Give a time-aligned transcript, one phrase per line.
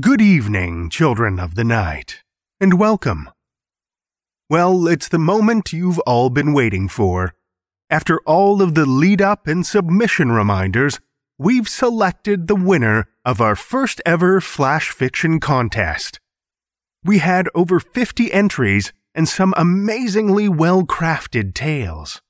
[0.00, 2.22] Good evening, children of the night,
[2.60, 3.30] and welcome.
[4.50, 7.32] Well, it's the moment you've all been waiting for.
[7.88, 11.00] After all of the lead up and submission reminders,
[11.38, 16.20] we've selected the winner of our first ever flash fiction contest.
[17.02, 22.20] We had over 50 entries and some amazingly well crafted tales.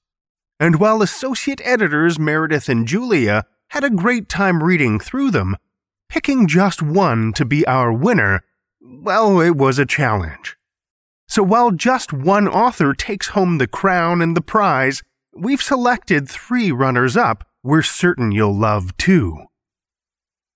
[0.61, 5.57] And while associate editors Meredith and Julia had a great time reading through them,
[6.09, 8.43] picking just one to be our winner,
[8.81, 10.57] well, it was a challenge.
[11.29, 15.03] So while just one author takes home the crown and the prize,
[15.35, 19.45] we've selected three runners up we're certain you'll love too.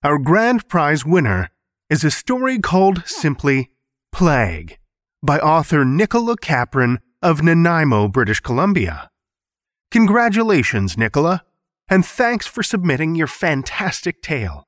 [0.03, 1.49] Our grand prize winner
[1.89, 3.69] is a story called simply
[4.11, 4.79] Plague
[5.21, 9.09] by author Nicola Capron of Nanaimo, British Columbia.
[9.91, 11.43] Congratulations, Nicola,
[11.87, 14.63] and thanks for submitting your fantastic tale.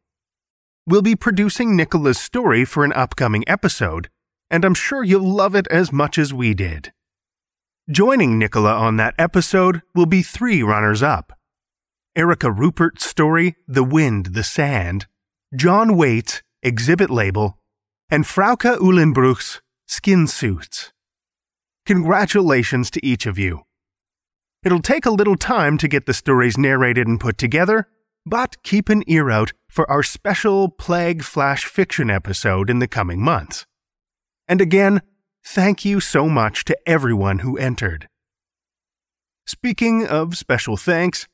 [0.87, 4.07] We'll be producing Nicola's story for an upcoming episode,
[4.51, 6.93] and I'm sure you'll love it as much as we did.
[7.89, 11.33] Joining Nicola on that episode will be three runners up
[12.15, 15.07] Erica Ruppert's story, The Wind, the Sand,
[15.55, 17.57] John Waite's Exhibit Label,
[18.11, 20.93] and Frauke Uhlenbruch's Skin Suits.
[21.87, 23.63] Congratulations to each of you.
[24.63, 27.87] It'll take a little time to get the stories narrated and put together,
[28.25, 33.21] but keep an ear out for our special Plague Flash Fiction episode in the coming
[33.21, 33.65] months.
[34.47, 35.01] And again,
[35.45, 38.07] thank you so much to everyone who entered.
[39.45, 41.27] Speaking of special thanks,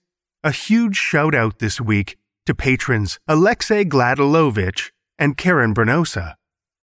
[0.43, 6.35] a huge shout out this week to patrons Alexei Gladilovich and Karen Bernosa,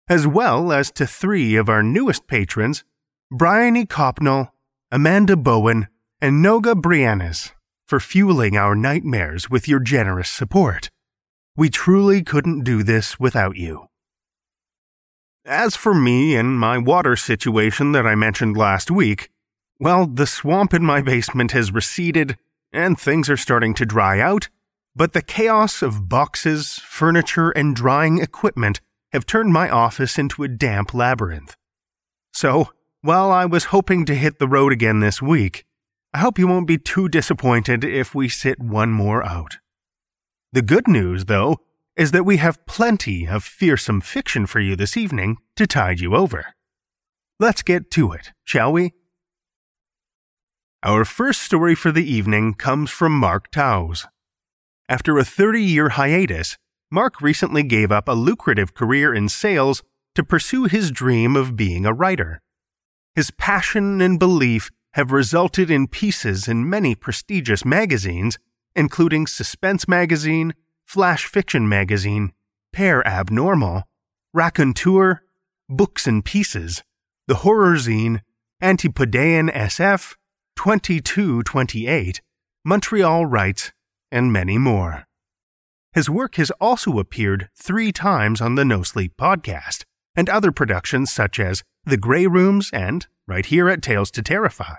[0.07, 2.83] as well as to three of our newest patrons,
[3.31, 4.51] Bryony Copnell,
[4.91, 5.87] Amanda Bowen,
[6.21, 7.51] and Noga Brianes,
[7.87, 10.89] for fueling our nightmares with your generous support.
[11.55, 13.87] We truly couldn't do this without you.
[15.45, 19.29] As for me and my water situation that I mentioned last week,
[19.79, 22.37] well, the swamp in my basement has receded
[22.73, 24.49] and things are starting to dry out,
[24.95, 28.81] but the chaos of boxes, furniture, and drying equipment
[29.13, 31.55] have turned my office into a damp labyrinth.
[32.33, 35.66] So, while I was hoping to hit the road again this week,
[36.17, 39.59] I hope you won't be too disappointed if we sit one more out.
[40.51, 41.57] The good news, though,
[41.95, 46.15] is that we have plenty of fearsome fiction for you this evening to tide you
[46.15, 46.55] over.
[47.39, 48.93] Let's get to it, shall we?
[50.81, 54.07] Our first story for the evening comes from Mark Towse.
[54.89, 56.57] After a 30 year hiatus,
[56.89, 59.83] Mark recently gave up a lucrative career in sales
[60.15, 62.41] to pursue his dream of being a writer.
[63.13, 68.39] His passion and belief have resulted in pieces in many prestigious magazines,
[68.75, 70.55] including Suspense Magazine,
[70.85, 72.33] Flash Fiction Magazine,
[72.75, 73.83] Parabnormal,
[74.33, 75.21] Raconteur,
[75.69, 76.83] Books and Pieces,
[77.27, 78.21] The Horror Zine,
[78.59, 80.15] Antipodean SF,
[80.55, 82.21] 2228,
[82.65, 83.71] Montreal Writes,
[84.11, 85.05] and many more.
[85.93, 89.83] His work has also appeared three times on the No Sleep podcast
[90.15, 94.73] and other productions such as The Grey Rooms and, right here at Tales to Terrify.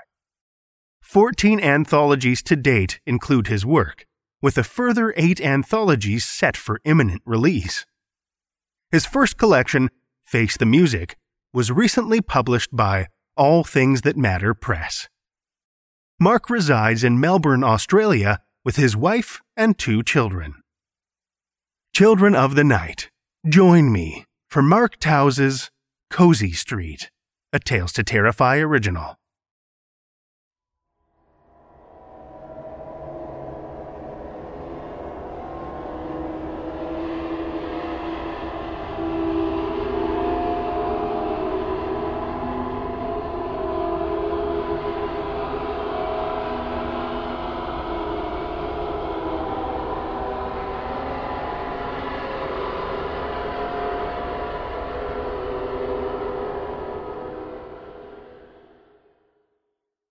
[1.09, 4.05] Fourteen anthologies to date include his work,
[4.43, 7.87] with a further eight anthologies set for imminent release.
[8.91, 9.89] His first collection,
[10.23, 11.17] Face the Music,
[11.51, 13.07] was recently published by
[13.39, 15.09] All Things That Matter Press.
[16.21, 20.57] Mark resides in Melbourne, Australia, with his wife and two children.
[21.95, 23.09] Children of the Night,
[23.49, 25.71] join me for Mark Towse's
[26.11, 27.11] Cozy Street,
[27.51, 29.18] a Tales to Terrify original.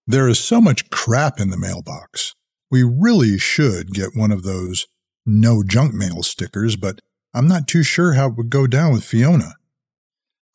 [0.10, 2.34] There is so much crap in the mailbox.
[2.72, 4.88] We really should get one of those
[5.26, 7.02] no junk mail stickers, but
[7.34, 9.56] I'm not too sure how it would go down with Fiona.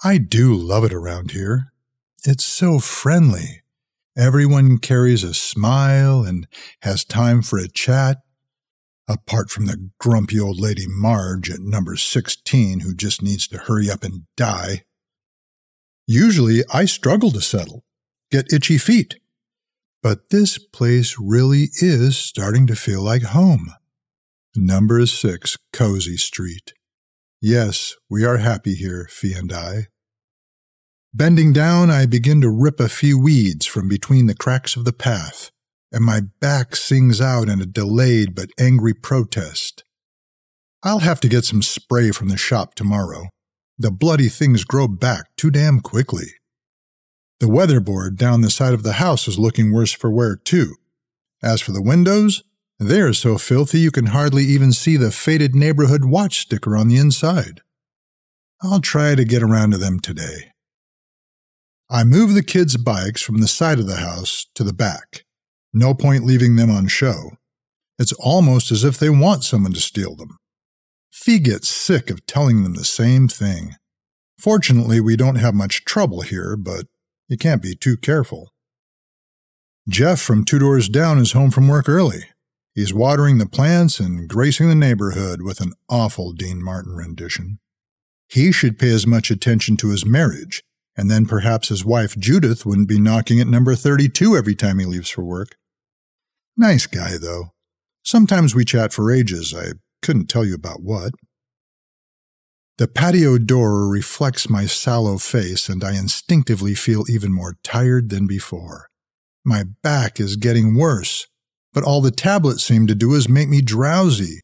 [0.03, 1.71] I do love it around here.
[2.25, 3.63] It's so friendly.
[4.17, 6.47] Everyone carries a smile and
[6.81, 8.19] has time for a chat,
[9.07, 13.91] apart from the grumpy old lady Marge at number 16 who just needs to hurry
[13.91, 14.85] up and die.
[16.07, 17.85] Usually I struggle to settle,
[18.31, 19.17] get itchy feet.
[20.03, 23.73] But this place really is starting to feel like home.
[24.57, 26.73] Number six, Cozy Street.
[27.41, 29.87] Yes, we are happy here, Fee and I.
[31.15, 34.93] Bending down, I begin to rip a few weeds from between the cracks of the
[34.93, 35.51] path,
[35.93, 39.85] and my back sings out in a delayed but angry protest.
[40.83, 43.29] I'll have to get some spray from the shop tomorrow.
[43.79, 46.33] The bloody things grow back too damn quickly.
[47.43, 50.77] The weatherboard down the side of the house is looking worse for wear, too.
[51.43, 52.45] As for the windows,
[52.79, 56.87] they are so filthy you can hardly even see the faded neighborhood watch sticker on
[56.87, 57.61] the inside.
[58.63, 60.53] I'll try to get around to them today.
[61.91, 65.25] I move the kids' bikes from the side of the house to the back.
[65.75, 67.33] No point leaving them on show.
[67.99, 70.37] It's almost as if they want someone to steal them.
[71.11, 73.75] Fee gets sick of telling them the same thing.
[74.39, 76.87] Fortunately, we don't have much trouble here, but
[77.33, 78.53] you can't be too careful.
[79.89, 82.25] Jeff from two doors down is home from work early.
[82.75, 87.59] He's watering the plants and gracing the neighborhood with an awful Dean Martin rendition.
[88.29, 90.63] He should pay as much attention to his marriage,
[90.95, 94.85] and then perhaps his wife Judith wouldn't be knocking at number 32 every time he
[94.85, 95.57] leaves for work.
[96.55, 97.55] Nice guy, though.
[98.05, 99.55] Sometimes we chat for ages.
[99.57, 101.13] I couldn't tell you about what.
[102.79, 108.27] The patio door reflects my sallow face, and I instinctively feel even more tired than
[108.27, 108.89] before.
[109.45, 111.27] My back is getting worse,
[111.73, 114.41] but all the tablets seem to do is make me drowsy.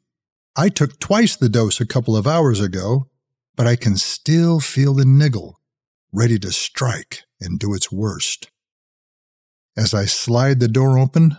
[0.56, 3.06] I took twice the dose a couple of hours ago,
[3.56, 5.60] but I can still feel the niggle,
[6.12, 8.50] ready to strike and do its worst.
[9.76, 11.36] As I slide the door open,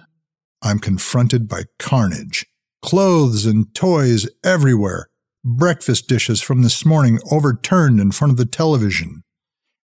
[0.62, 2.46] I'm confronted by carnage.
[2.82, 5.09] Clothes and toys everywhere,
[5.58, 9.24] breakfast dishes from this morning overturned in front of the television,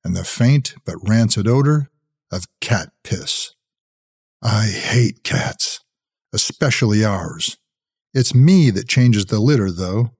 [0.03, 1.89] and the faint but rancid odor
[2.31, 3.53] of cat piss.
[4.43, 5.79] I hate cats,
[6.33, 7.57] especially ours.
[8.13, 10.11] It's me that changes the litter, though.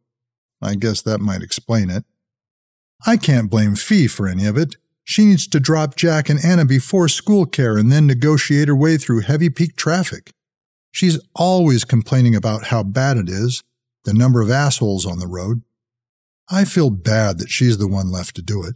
[0.62, 2.06] I guess that might explain it.
[3.06, 4.76] I can't blame Fee for any of it.
[5.04, 8.98] She needs to drop Jack and Anna before school care and then negotiate her way
[8.98, 10.32] through heavy peak traffic.
[10.92, 13.62] She's always complaining about how bad it is,
[14.06, 15.64] the number of assholes on the road.
[16.50, 18.76] I feel bad that she's the one left to do it.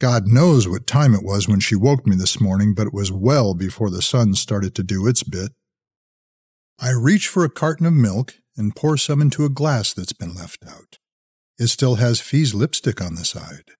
[0.00, 3.12] God knows what time it was when she woke me this morning, but it was
[3.12, 5.52] well before the sun started to do its bit.
[6.78, 10.34] I reach for a carton of milk and pour some into a glass that's been
[10.34, 10.98] left out.
[11.58, 13.70] It still has Fee's lipstick on the side.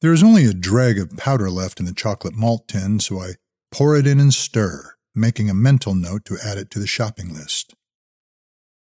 [0.00, 3.32] There is only a drag of powder left in the chocolate malt tin, so I
[3.72, 7.34] pour it in and stir, making a mental note to add it to the shopping
[7.34, 7.74] list.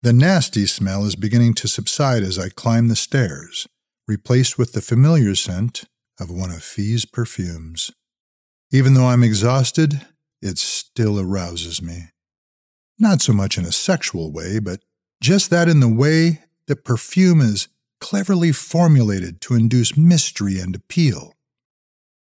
[0.07, 3.67] The nasty smell is beginning to subside as I climb the stairs,
[4.07, 5.83] replaced with the familiar scent
[6.17, 7.91] of one of Fee's perfumes.
[8.71, 10.07] Even though I'm exhausted,
[10.41, 12.11] it still arouses me.
[12.97, 14.79] Not so much in a sexual way, but
[15.21, 17.67] just that in the way that perfume is
[17.99, 21.33] cleverly formulated to induce mystery and appeal.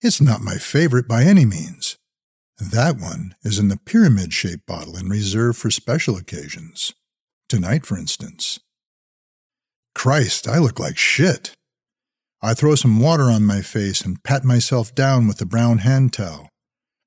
[0.01, 1.97] It's not my favorite by any means.
[2.57, 6.95] That one is in the pyramid shaped bottle and reserved for special occasions.
[7.49, 8.59] Tonight, for instance.
[9.95, 11.55] Christ, I look like shit.
[12.43, 16.13] I throw some water on my face and pat myself down with the brown hand
[16.13, 16.49] towel.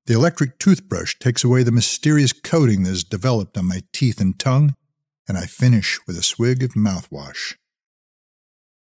[0.08, 4.40] The electric toothbrush takes away the mysterious coating that has developed on my teeth and
[4.40, 4.74] tongue,
[5.28, 7.56] and I finish with a swig of mouthwash.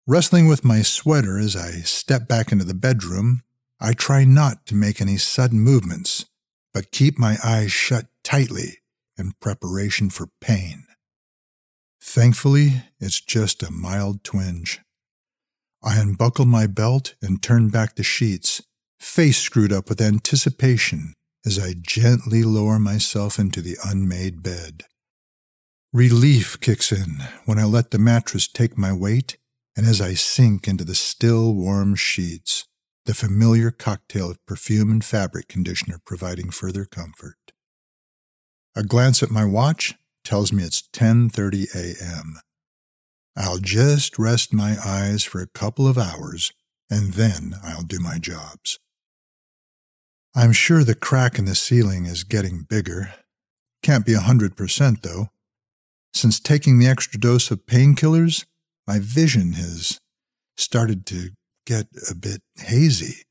[0.08, 3.44] Wrestling with my sweater as I step back into the bedroom,
[3.80, 6.26] I try not to make any sudden movements,
[6.74, 8.80] but keep my eyes shut tightly
[9.18, 10.86] in preparation for pain.
[12.04, 14.82] Thankfully, it's just a mild twinge.
[15.84, 18.62] I unbuckle my belt and turn back the sheets,
[19.00, 21.14] face screwed up with anticipation
[21.46, 24.84] as I gently lower myself into the unmade bed.
[25.94, 29.38] Relief kicks in when I let the mattress take my weight
[29.76, 32.66] and as I sink into the still warm sheets,
[33.06, 37.38] the familiar cocktail of perfume and fabric conditioner providing further comfort.
[38.76, 42.40] A glance at my watch tells me it's 10:30 a.m.
[43.36, 46.52] I'll just rest my eyes for a couple of hours
[46.90, 48.78] and then I'll do my jobs.
[50.36, 53.14] I'm sure the crack in the ceiling is getting bigger.
[53.82, 55.30] Can't be a hundred percent though.
[56.14, 58.46] Since taking the extra dose of painkillers,
[58.86, 60.00] my vision has
[60.58, 61.30] started to
[61.66, 63.24] get a bit hazy.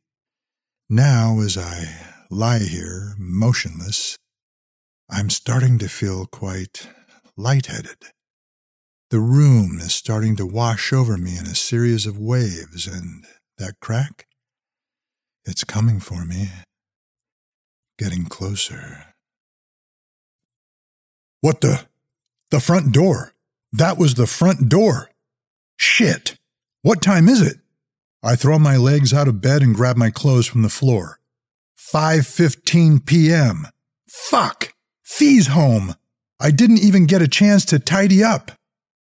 [0.88, 4.18] Now, as I lie here, motionless,
[5.12, 6.88] I'm starting to feel quite
[7.36, 7.98] lightheaded.
[9.10, 13.24] The room is starting to wash over me in a series of waves, and
[13.58, 14.28] that crack?
[15.44, 16.50] It's coming for me.
[17.98, 19.06] Getting closer.
[21.40, 21.86] What the?
[22.52, 23.32] The front door.
[23.72, 25.10] That was the front door.
[25.76, 26.36] Shit!
[26.82, 27.56] What time is it?
[28.22, 31.18] I throw my legs out of bed and grab my clothes from the floor.
[31.76, 33.66] 5:15 p.m.
[34.08, 34.72] Fuck!
[35.10, 35.96] Fee's home.
[36.40, 38.52] I didn't even get a chance to tidy up.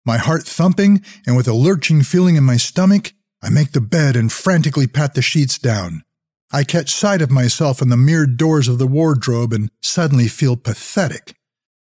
[0.06, 4.16] My heart thumping, and with a lurching feeling in my stomach, I make the bed
[4.16, 6.04] and frantically pat the sheets down.
[6.52, 10.58] I catch sight of myself in the mirrored doors of the wardrobe and suddenly feel
[10.58, 11.34] pathetic.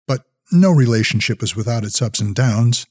[0.06, 2.86] But no relationship is without its ups and downs.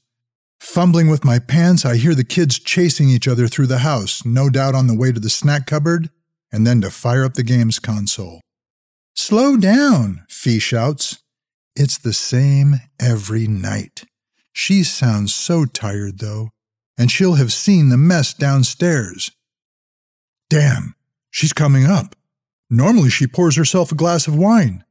[0.60, 4.50] Fumbling with my pants, I hear the kids chasing each other through the house, no
[4.50, 6.10] doubt on the way to the snack cupboard
[6.52, 8.40] and then to fire up the games console.
[9.16, 11.22] Slow down, Fee shouts.
[11.76, 14.04] It's the same every night.
[14.52, 16.50] She sounds so tired, though,
[16.98, 19.30] and she'll have seen the mess downstairs.
[20.50, 20.94] Damn,
[21.30, 22.16] she's coming up.
[22.68, 24.84] Normally she pours herself a glass of wine.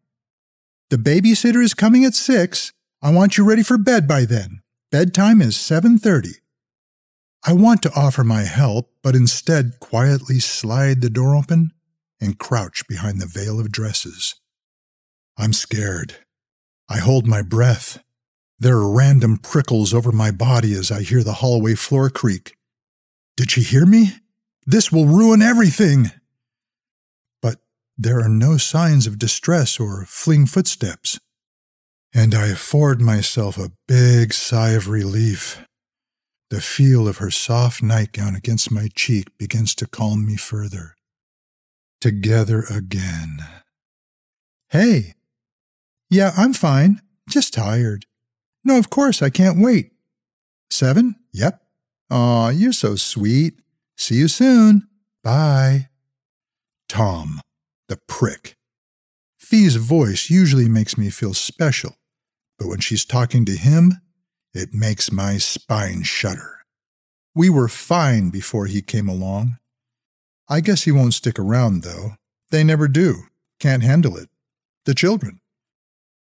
[0.89, 2.71] The babysitter is coming at six.
[3.01, 4.61] I want you ready for bed by then.
[4.89, 6.35] Bedtime is 7:30.
[7.45, 11.73] I want to offer my help, but instead quietly slide the door open
[12.23, 14.35] and crouch behind the veil of dresses.
[15.37, 16.15] I'm scared.
[16.89, 18.03] I hold my breath
[18.63, 22.55] there are random prickles over my body as I hear the hallway floor creak.
[23.35, 24.13] Did she hear me?
[24.65, 26.11] This will ruin everything!
[27.41, 27.57] But
[27.97, 31.19] there are no signs of distress or fleeing footsteps.
[32.13, 35.65] And I afford myself a big sigh of relief.
[36.49, 40.95] The feel of her soft nightgown against my cheek begins to calm me further.
[42.03, 43.37] Together again.
[44.71, 45.13] Hey!
[46.09, 47.01] Yeah, I'm fine.
[47.29, 48.07] Just tired.
[48.61, 49.93] No, of course, I can't wait.
[50.69, 51.15] Seven?
[51.31, 51.61] Yep.
[52.11, 53.53] Aw, you're so sweet.
[53.95, 54.89] See you soon.
[55.23, 55.87] Bye.
[56.89, 57.39] Tom,
[57.87, 58.57] the prick.
[59.39, 61.95] Fee's voice usually makes me feel special,
[62.59, 64.01] but when she's talking to him,
[64.53, 66.65] it makes my spine shudder.
[67.33, 69.57] We were fine before he came along.
[70.49, 72.15] I guess he won't stick around, though.
[72.51, 73.23] They never do.
[73.59, 74.29] Can't handle it.
[74.85, 75.39] The children.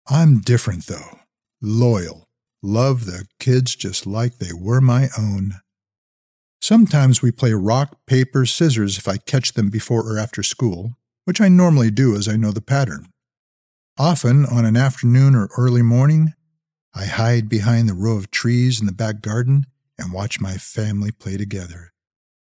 [0.09, 1.21] I'm different, though.
[1.61, 2.29] Loyal,
[2.63, 5.61] love the kids just like they were my own.
[6.61, 11.41] Sometimes we play rock, paper, scissors if I catch them before or after school, which
[11.41, 13.09] I normally do as I know the pattern.
[13.99, 16.35] Often, on an afternoon or early morning,
[16.95, 19.67] I hide behind the row of trees in the back garden
[19.99, 21.93] and watch my family play together.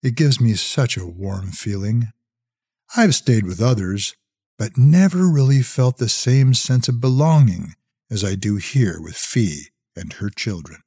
[0.03, 2.11] It gives me such a warm feeling.
[2.95, 4.15] I've stayed with others,
[4.57, 7.75] but never really felt the same sense of belonging
[8.09, 10.81] as I do here with Fee and her children.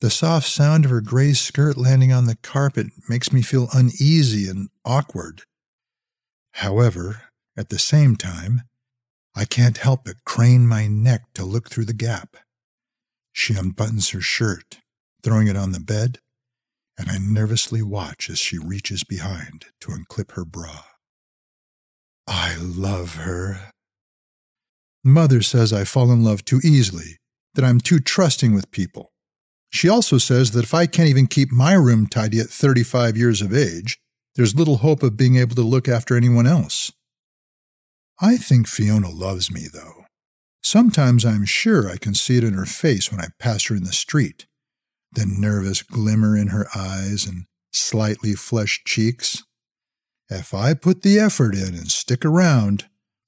[0.00, 4.48] The soft sound of her gray skirt landing on the carpet makes me feel uneasy
[4.48, 5.42] and awkward.
[6.52, 7.22] However,
[7.56, 8.62] at the same time,
[9.34, 12.36] I can't help but crane my neck to look through the gap.
[13.32, 14.78] She unbuttons her shirt,
[15.22, 16.18] throwing it on the bed,
[16.98, 20.84] and I nervously watch as she reaches behind to unclip her bra.
[22.26, 23.70] I love her.
[25.02, 27.18] Mother says I fall in love too easily,
[27.54, 29.12] that I'm too trusting with people.
[29.70, 33.42] She also says that if I can't even keep my room tidy at 35 years
[33.42, 33.98] of age,
[34.36, 36.92] there's little hope of being able to look after anyone else.
[38.20, 40.04] I think Fiona loves me, though.
[40.62, 43.84] Sometimes I'm sure I can see it in her face when I pass her in
[43.84, 44.46] the street
[45.14, 49.42] the nervous glimmer in her eyes and slightly flushed cheeks.
[50.30, 52.86] If I put the effort in and stick around,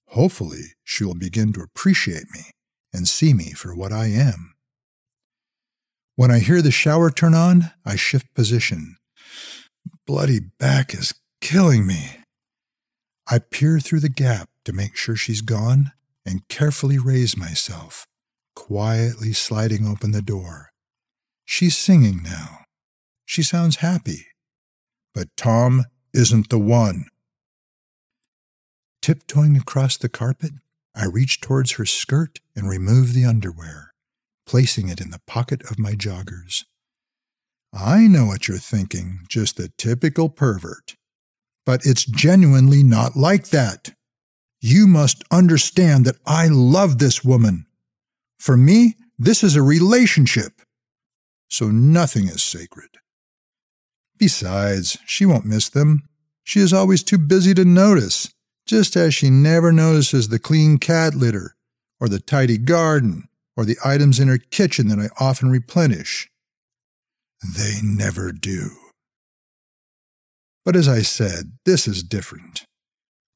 [0.09, 2.51] hopefully she will begin to appreciate me
[2.93, 4.55] and see me for what I am.
[6.15, 8.97] When I hear the shower turn on, I shift position.
[10.07, 12.19] Bloody back is killing me.
[13.31, 15.93] I peer through the gap to make sure she's gone
[16.25, 18.07] and carefully raise myself,
[18.55, 20.71] quietly sliding open the door.
[21.47, 22.65] She's singing now.
[23.25, 24.27] She sounds happy.
[25.15, 27.07] But Tom isn't the one.
[29.01, 30.51] Tiptoeing across the carpet,
[30.95, 33.95] I reach towards her skirt and remove the underwear,
[34.45, 36.65] placing it in the pocket of my joggers.
[37.73, 40.97] I know what you're thinking, just a typical pervert.
[41.65, 43.95] But it's genuinely not like that.
[44.61, 47.67] You must understand that I love this woman.
[48.41, 50.61] For me, this is a relationship
[51.49, 52.91] so nothing is sacred.
[54.19, 56.03] Besides, she won't miss them.
[56.45, 58.33] She is always too busy to notice,
[58.67, 61.55] just as she never notices the clean cat litter,
[62.01, 66.29] or the tidy garden, or the items in her kitchen that I often replenish.
[67.57, 68.71] They never do.
[70.65, 72.65] But as I said, this is different.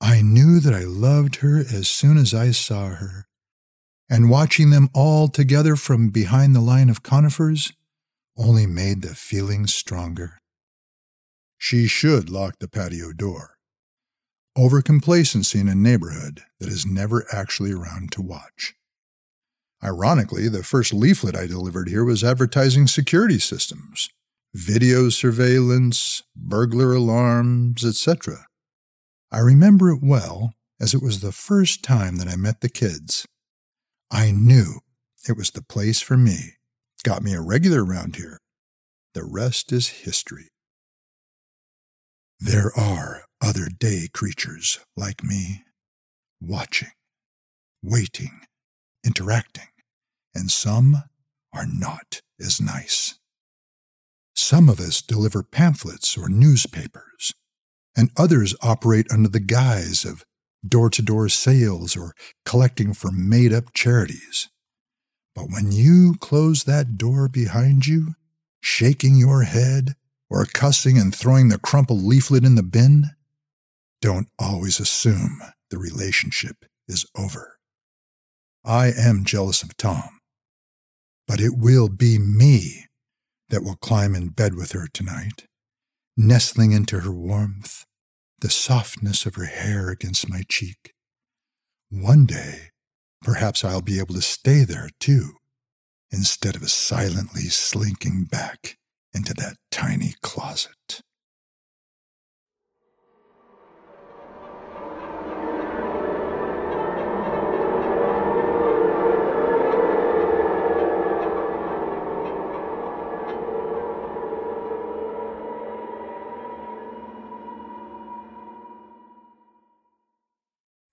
[0.01, 3.27] I knew that I loved her as soon as I saw her,
[4.09, 7.73] and watching them all together from behind the line of conifers,
[8.41, 10.39] only made the feeling stronger.
[11.59, 13.57] She should lock the patio door.
[14.57, 18.75] Overcomplacency in a neighborhood that is never actually around to watch.
[19.85, 24.09] Ironically, the first leaflet I delivered here was advertising security systems,
[24.55, 28.47] video surveillance, burglar alarms, etc.
[29.31, 33.27] I remember it well as it was the first time that I met the kids.
[34.11, 34.81] I knew
[35.29, 36.55] it was the place for me.
[37.03, 38.39] Got me a regular around here.
[39.15, 40.49] The rest is history.
[42.39, 45.65] There are other day creatures like me,
[46.41, 46.91] watching,
[47.83, 48.41] waiting,
[49.05, 49.69] interacting,
[50.35, 51.05] and some
[51.55, 53.19] are not as nice.
[54.35, 57.33] Some of us deliver pamphlets or newspapers,
[57.97, 60.25] and others operate under the guise of
[60.67, 64.49] door to door sales or collecting for made up charities.
[65.41, 68.15] But when you close that door behind you,
[68.61, 69.95] shaking your head
[70.29, 73.07] or cussing and throwing the crumpled leaflet in the bin,
[74.03, 77.57] don't always assume the relationship is over.
[78.67, 80.19] I am jealous of Tom,
[81.27, 82.85] but it will be me
[83.49, 85.47] that will climb in bed with her tonight,
[86.19, 87.87] nestling into her warmth,
[88.41, 90.93] the softness of her hair against my cheek.
[91.89, 92.70] One day,
[93.23, 95.35] Perhaps I'll be able to stay there too,
[96.11, 98.79] instead of silently slinking back
[99.13, 101.03] into that tiny closet.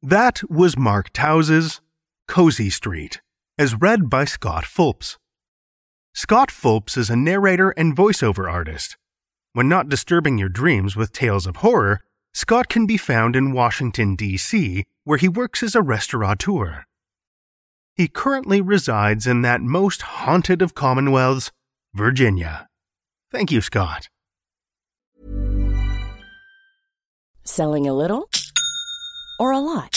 [0.03, 1.81] That was Mark Towse's
[2.27, 3.21] Cozy Street,
[3.57, 5.17] as read by Scott Fulps.
[6.13, 8.97] Scott Fulps is a narrator and voiceover artist.
[9.53, 12.01] When not disturbing your dreams with tales of horror,
[12.33, 16.83] Scott can be found in Washington, D.C., where he works as a restaurateur.
[17.95, 21.51] He currently resides in that most haunted of commonwealths,
[21.93, 22.67] Virginia.
[23.31, 24.09] Thank you, Scott.
[27.43, 28.29] Selling a little
[29.39, 29.96] or a lot?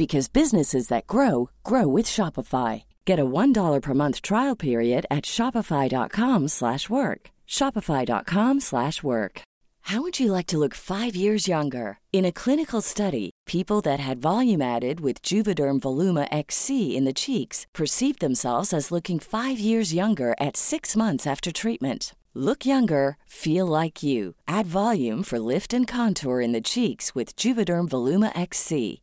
[0.00, 2.84] because businesses that grow grow with Shopify.
[3.04, 7.30] Get a $1 per month trial period at Shopify.com slash work.
[7.46, 9.42] Shopify.com slash work.
[9.82, 11.98] How would you like to look 5 years younger?
[12.14, 17.20] In a clinical study, people that had volume added with Juvederm Voluma XC in the
[17.24, 22.14] cheeks perceived themselves as looking 5 years younger at 6 months after treatment.
[22.34, 24.34] Look younger, feel like you.
[24.46, 29.02] Add volume for lift and contour in the cheeks with Juvederm Voluma XC.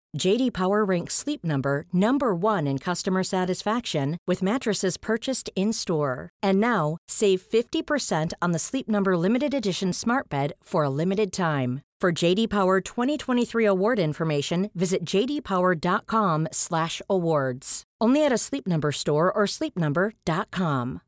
[0.17, 6.29] JD Power ranks Sleep Number number 1 in customer satisfaction with mattresses purchased in-store.
[6.43, 11.31] And now, save 50% on the Sleep Number limited edition Smart Bed for a limited
[11.31, 11.81] time.
[12.01, 17.83] For JD Power 2023 award information, visit jdpower.com/awards.
[18.01, 21.01] Only at a Sleep Number store or sleepnumber.com.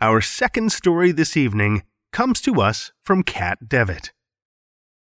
[0.00, 4.12] Our second story this evening comes to us from Kat Devitt.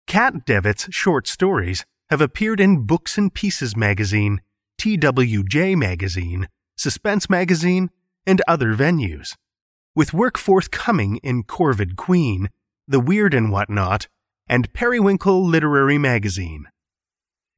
[0.07, 4.41] Kat Devitt's short stories have appeared in Books and Pieces magazine,
[4.79, 7.91] TWJ magazine, Suspense magazine,
[8.25, 9.35] and other venues,
[9.97, 12.51] with work forthcoming in Corvid Queen,
[12.87, 14.07] The Weird and Whatnot,
[14.47, 16.67] and Periwinkle Literary Magazine.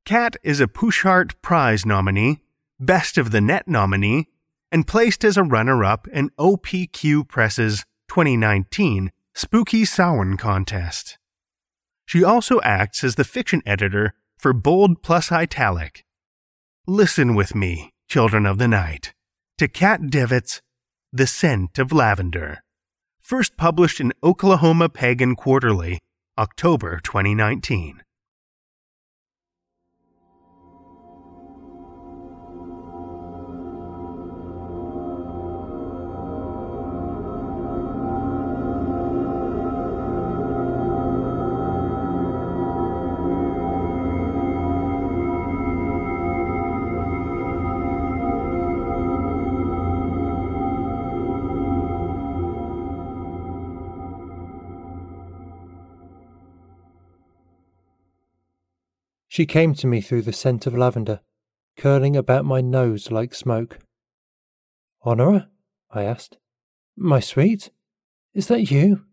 [0.06, 2.40] Kat is a Pushcart Prize nominee,
[2.80, 4.26] Best of the Net nominee,
[4.72, 11.18] and placed as a runner up in OPQ Press's 2019 Spooky Samhain contest.
[12.08, 16.06] She also acts as the fiction editor for Bold Plus Italic.
[16.86, 19.12] Listen with me, children of the night,
[19.58, 20.62] to Kat Devitt's
[21.12, 22.62] The Scent of Lavender,
[23.20, 25.98] first published in Oklahoma Pagan Quarterly,
[26.38, 28.00] October 2019.
[59.38, 61.20] She came to me through the scent of lavender,
[61.76, 63.78] curling about my nose like smoke.
[65.02, 65.48] Honora?
[65.92, 66.38] I asked.
[66.96, 67.70] My sweet?
[68.34, 69.04] Is that you?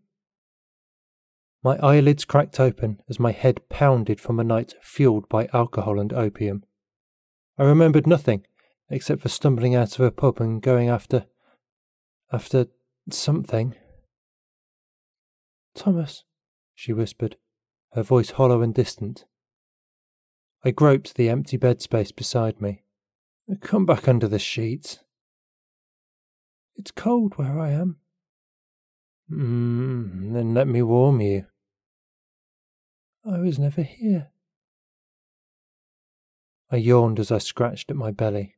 [1.62, 6.12] My eyelids cracked open as my head pounded from a night fueled by alcohol and
[6.12, 6.64] opium.
[7.56, 8.44] I remembered nothing
[8.90, 11.26] except for stumbling out of a pub and going after.
[12.32, 12.66] after
[13.12, 13.76] something.
[15.76, 16.24] Thomas,
[16.74, 17.36] she whispered,
[17.92, 19.24] her voice hollow and distant.
[20.66, 22.82] I groped the empty bed space beside me.
[23.60, 24.98] Come back under the sheets.
[26.74, 27.98] It's cold where I am.
[29.30, 31.46] Mm, then let me warm you.
[33.24, 34.32] I was never here.
[36.68, 38.56] I yawned as I scratched at my belly.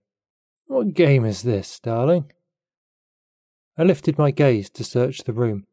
[0.67, 2.33] What game is this, darling?
[3.77, 5.67] I lifted my gaze to search the room,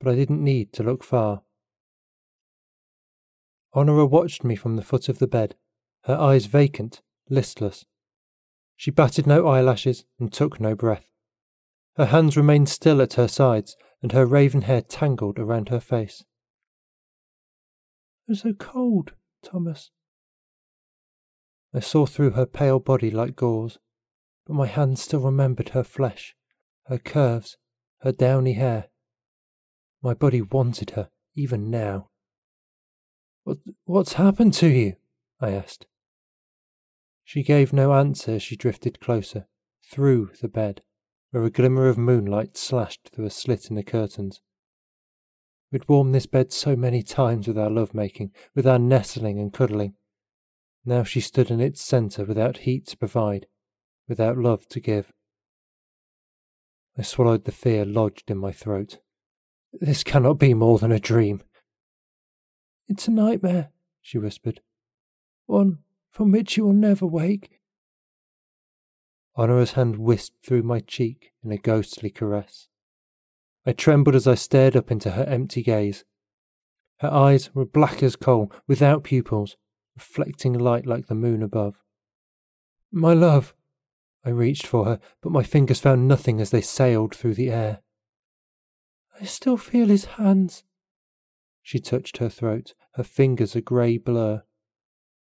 [0.00, 1.42] but I didn't need to look far.
[3.72, 5.56] Honora watched me from the foot of the bed,
[6.04, 7.84] her eyes vacant, listless.
[8.76, 11.06] She batted no eyelashes and took no breath.
[11.96, 16.24] Her hands remained still at her sides, and her raven hair tangled around her face.
[18.28, 19.12] I'm so cold,
[19.42, 19.90] Thomas.
[21.72, 23.78] I saw through her pale body like gauze,
[24.46, 26.34] but my hands still remembered her flesh,
[26.86, 27.56] her curves,
[28.00, 28.88] her downy hair.
[30.02, 32.10] My body wanted her, even now.
[33.44, 34.96] What, what's happened to you?
[35.40, 35.86] I asked.
[37.24, 39.46] She gave no answer as she drifted closer,
[39.90, 40.82] through the bed,
[41.30, 44.40] where a glimmer of moonlight slashed through a slit in the curtains.
[45.72, 49.52] We'd warmed this bed so many times with our love making, with our nestling and
[49.52, 49.94] cuddling.
[50.84, 53.46] Now she stood in its centre without heat to provide,
[54.06, 55.12] without love to give.
[56.96, 58.98] I swallowed the fear lodged in my throat.
[59.72, 61.42] This cannot be more than a dream.
[62.86, 64.60] It's a nightmare, she whispered.
[65.46, 65.78] One
[66.14, 67.58] from which you will never wake.
[69.36, 72.68] Honora's hand wisped through my cheek in a ghostly caress.
[73.66, 76.04] I trembled as I stared up into her empty gaze.
[76.98, 79.56] Her eyes were black as coal, without pupils,
[79.96, 81.82] reflecting light like the moon above.
[82.92, 83.52] My love!
[84.24, 87.80] I reached for her, but my fingers found nothing as they sailed through the air.
[89.20, 90.62] I still feel his hands.
[91.60, 94.44] She touched her throat, her fingers a grey blur.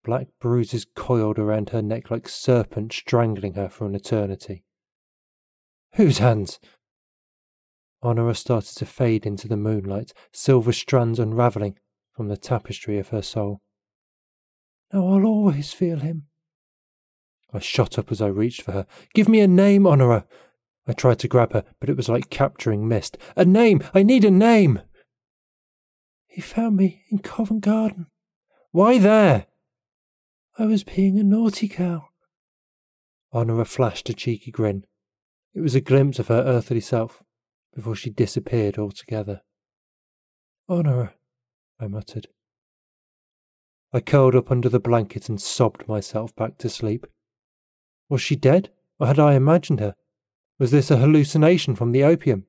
[0.05, 4.63] Black bruises coiled around her neck like serpents strangling her for an eternity.
[5.95, 6.59] Whose hands?
[8.03, 11.79] Honora started to fade into the moonlight, silver strands unravelling
[12.13, 13.61] from the tapestry of her soul.
[14.93, 16.27] Now I'll always feel him.
[17.51, 18.85] I shot up as I reached for her.
[19.15, 20.27] Give me a name, Honora!
[20.87, 23.17] I tried to grab her, but it was like capturing mist.
[23.35, 23.81] A name!
[23.95, 24.81] I need a name!
[26.27, 28.05] He found me in Covent Garden.
[28.71, 29.47] Why there?
[30.57, 32.11] I was being a naughty girl.
[33.33, 34.85] Honora flashed a cheeky grin.
[35.53, 37.21] It was a glimpse of her earthly self
[37.73, 39.41] before she disappeared altogether.
[40.69, 41.13] Honora,
[41.77, 42.27] I muttered.
[43.91, 47.05] I curled up under the blanket and sobbed myself back to sleep.
[48.07, 49.95] Was she dead, or had I imagined her?
[50.57, 52.45] Was this a hallucination from the opium?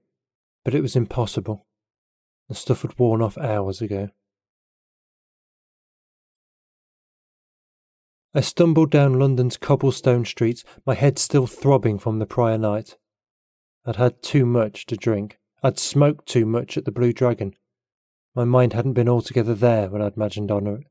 [0.64, 1.66] But it was impossible.
[2.48, 4.10] The stuff had worn off hours ago.
[8.36, 12.96] I stumbled down London's cobblestone streets, my head still throbbing from the prior night.
[13.84, 15.40] I'd had too much to drink.
[15.62, 17.54] I'd smoked too much at the Blue Dragon.
[18.34, 20.82] My mind hadn't been altogether there when I'd imagined Honor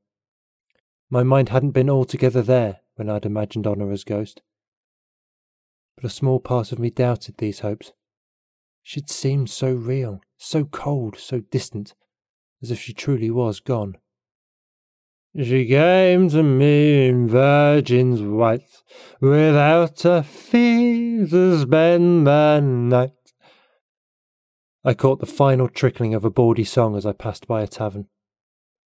[1.10, 4.42] my mind hadn't been altogether there when I'd imagined Honora's ghost.
[5.96, 7.94] But a small part of me doubted these hopes.
[8.82, 11.94] She'd seemed so real, so cold, so distant,
[12.62, 13.98] as if she truly was gone.
[15.38, 18.84] She came to me in virgin's white,
[19.20, 23.12] without a fee to spend the night.
[24.86, 28.08] I caught the final trickling of a bawdy song as I passed by a tavern.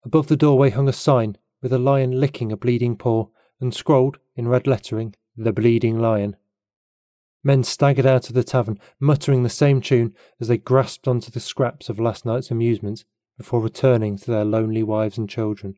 [0.03, 3.27] Above the doorway hung a sign with a lion licking a bleeding paw,
[3.61, 6.35] and scrawled, in red lettering, The Bleeding Lion.
[7.43, 11.39] Men staggered out of the tavern, muttering the same tune as they grasped onto the
[11.39, 13.05] scraps of last night's amusements
[13.37, 15.75] before returning to their lonely wives and children.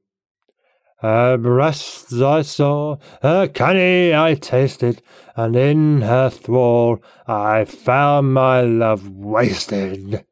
[1.02, 5.02] Her breasts I saw, her canny I tasted,
[5.36, 10.24] and in her thrall I found my love wasted.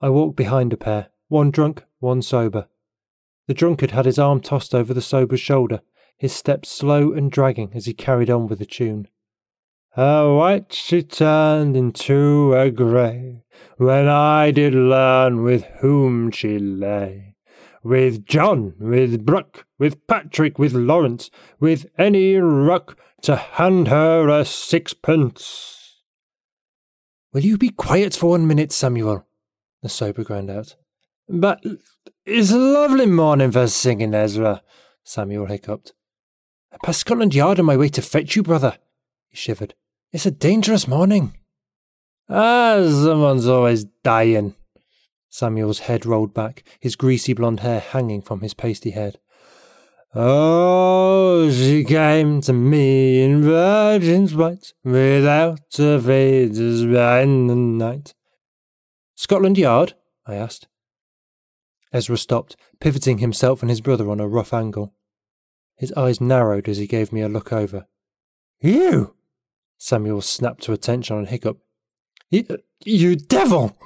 [0.00, 2.66] I walked behind a pair, one drunk, one sober.
[3.46, 5.82] The drunkard had his arm tossed over the sober's shoulder,
[6.18, 9.06] his steps slow and dragging as he carried on with the tune.
[9.90, 13.44] Her white she turned into a grey,
[13.76, 17.36] when I did learn with whom she lay.
[17.82, 24.44] With John, with Brooke, with Patrick, with Lawrence, with any ruck to hand her a
[24.44, 26.02] sixpence.
[27.32, 29.24] Will you be quiet for one minute, Samuel?
[29.82, 30.76] The sober ground out.
[31.28, 31.64] But
[32.26, 34.62] it's a lovely morning for singing, Ezra,
[35.04, 35.92] Samuel hiccuped.
[36.72, 38.78] I passed Scotland Yard on my way to fetch you, brother,
[39.28, 39.74] he shivered.
[40.12, 41.34] It's a dangerous morning.
[42.28, 44.54] Ah, someone's always dying.
[45.30, 49.18] Samuel's head rolled back, his greasy blonde hair hanging from his pasty head.
[50.12, 58.14] Oh, she came to me in virgin's white, without a fade in the night.
[59.14, 59.94] Scotland Yard?
[60.26, 60.66] I asked.
[61.92, 64.94] Ezra stopped, pivoting himself and his brother on a rough angle.
[65.76, 67.86] His eyes narrowed as he gave me a look over.
[68.60, 69.14] You!
[69.78, 71.58] Samuel snapped to attention and hiccup.
[72.30, 73.76] You, you devil!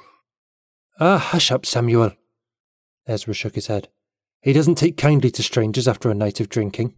[0.99, 2.13] Ah, hush up, Samuel.
[3.05, 3.89] Ezra shook his head.
[4.41, 6.95] He doesn't take kindly to strangers after a night of drinking.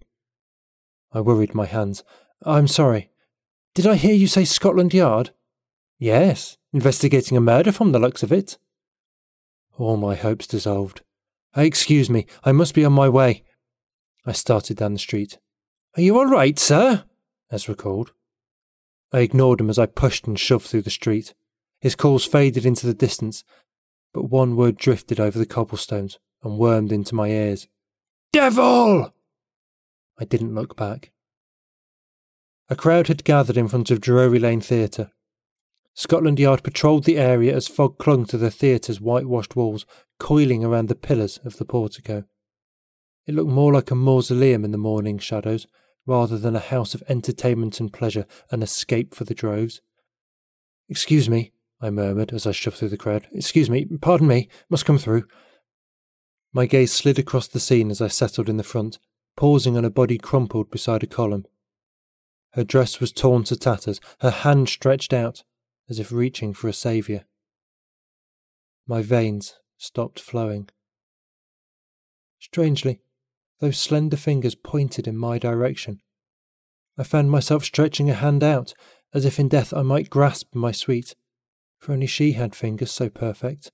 [1.12, 2.03] I worried my hands.
[2.45, 3.10] I'm sorry.
[3.73, 5.31] Did I hear you say Scotland Yard?
[5.97, 8.57] Yes, investigating a murder from the looks of it.
[9.77, 11.01] All my hopes dissolved.
[11.55, 13.43] Excuse me, I must be on my way.
[14.25, 15.39] I started down the street.
[15.95, 17.05] Are you all right, sir?
[17.51, 18.12] Ezra called.
[19.12, 21.33] I ignored him as I pushed and shoved through the street.
[21.79, 23.43] His calls faded into the distance,
[24.17, 27.67] but one word drifted over the cobblestones and wormed into my ears.
[28.34, 29.13] Devil!
[30.19, 31.12] I didn't look back.
[32.67, 35.12] A crowd had gathered in front of Drury Lane Theatre.
[35.93, 39.86] Scotland Yard patrolled the area as fog clung to the theatre's whitewashed walls,
[40.17, 42.23] coiling around the pillars of the portico.
[43.27, 45.67] It looked more like a mausoleum in the morning shadows,
[46.08, 49.80] rather than a house of entertainment and pleasure, an escape for the droves.
[50.89, 53.27] Excuse me, I murmured as I shoved through the crowd.
[53.31, 55.25] Excuse me, pardon me, must come through.
[56.51, 58.99] My gaze slid across the scene as I settled in the front,
[59.35, 61.45] pausing on a body crumpled beside a column.
[62.53, 65.43] Her dress was torn to tatters, her hand stretched out,
[65.87, 67.25] as if reaching for a saviour.
[68.87, 70.69] My veins stopped flowing.
[72.39, 73.01] Strangely,
[73.59, 76.01] those slender fingers pointed in my direction.
[76.97, 78.73] I found myself stretching a hand out,
[79.13, 81.13] as if in death I might grasp my sweet,
[81.79, 83.71] for only she had fingers so perfect.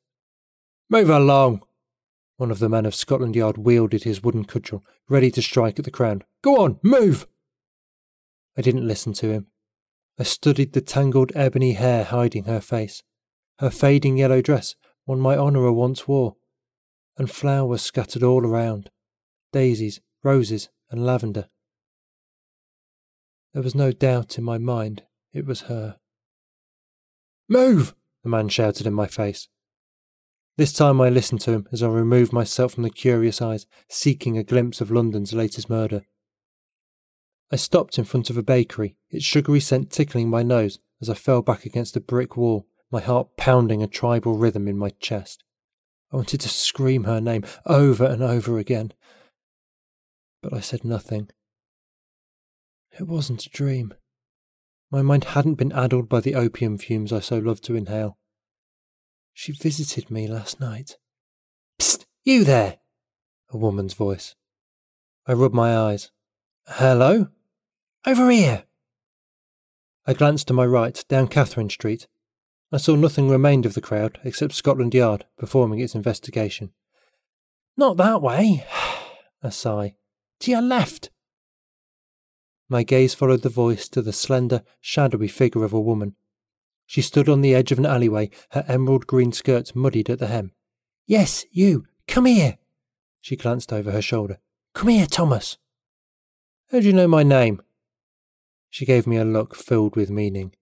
[0.89, 1.63] Move along!
[2.37, 5.85] One of the men of Scotland Yard wielded his wooden cudgel, ready to strike at
[5.85, 6.25] the crowd.
[6.41, 7.27] Go on, move!
[8.57, 9.47] I didn't listen to him.
[10.19, 13.01] I studied the tangled ebony hair hiding her face,
[13.59, 16.35] her fading yellow dress, one my Honora once wore,
[17.17, 18.89] and flowers scattered all around
[19.51, 21.49] daisies, roses, and lavender.
[23.53, 25.99] There was no doubt in my mind it was her.
[27.53, 27.93] Move!
[28.23, 29.47] the man shouted in my face.
[30.57, 34.39] This time I listened to him as I removed myself from the curious eyes, seeking
[34.39, 36.03] a glimpse of London's latest murder.
[37.51, 41.13] I stopped in front of a bakery, its sugary scent tickling my nose as I
[41.13, 45.43] fell back against a brick wall, my heart pounding a tribal rhythm in my chest.
[46.11, 48.93] I wanted to scream her name over and over again,
[50.41, 51.29] but I said nothing.
[52.99, 53.93] It wasn't a dream.
[54.93, 58.19] My mind hadn't been addled by the opium fumes I so loved to inhale.
[59.33, 60.97] She visited me last night.
[61.79, 62.05] Psst!
[62.23, 62.77] You there!
[63.49, 64.35] A woman's voice.
[65.25, 66.11] I rubbed my eyes.
[66.67, 67.29] Hello?
[68.05, 68.65] Over here!
[70.05, 72.05] I glanced to my right, down Catherine Street.
[72.71, 76.71] I saw nothing remained of the crowd except Scotland Yard performing its investigation.
[77.75, 78.63] Not that way.
[79.41, 79.95] A sigh.
[80.41, 81.09] To your left.
[82.73, 86.15] My gaze followed the voice to the slender, shadowy figure of a woman.
[86.87, 90.25] She stood on the edge of an alleyway, her emerald green skirts muddied at the
[90.25, 90.53] hem.
[91.05, 92.57] Yes, you, come here.
[93.21, 94.39] She glanced over her shoulder.
[94.73, 95.59] Come here, Thomas.
[96.71, 97.61] How do you know my name?
[98.71, 100.55] She gave me a look filled with meaning.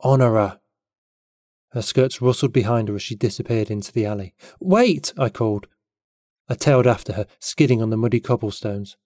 [0.00, 0.58] Honora.
[1.68, 4.34] Her skirts rustled behind her as she disappeared into the alley.
[4.58, 5.12] Wait!
[5.16, 5.68] I called.
[6.48, 8.96] I tailed after her, skidding on the muddy cobblestones.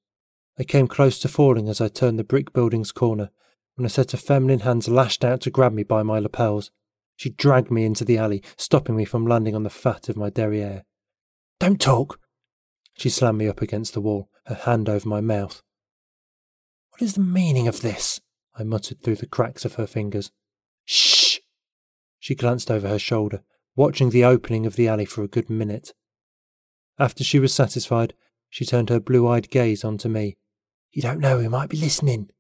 [0.59, 3.31] I came close to falling as I turned the brick building's corner,
[3.75, 6.71] when a set of feminine hands lashed out to grab me by my lapels.
[7.17, 10.29] She dragged me into the alley, stopping me from landing on the fat of my
[10.29, 10.85] derriere.
[11.59, 12.21] Don't talk!
[12.95, 15.63] She slammed me up against the wall, her hand over my mouth.
[16.91, 18.21] What is the meaning of this?
[18.55, 20.31] I muttered through the cracks of her fingers.
[20.85, 21.39] Shh!
[22.19, 23.43] She glanced over her shoulder,
[23.75, 25.95] watching the opening of the alley for a good minute.
[26.99, 28.13] After she was satisfied,
[28.51, 30.37] she turned her blue eyed gaze onto me.
[30.93, 32.31] You don't know who might be listening.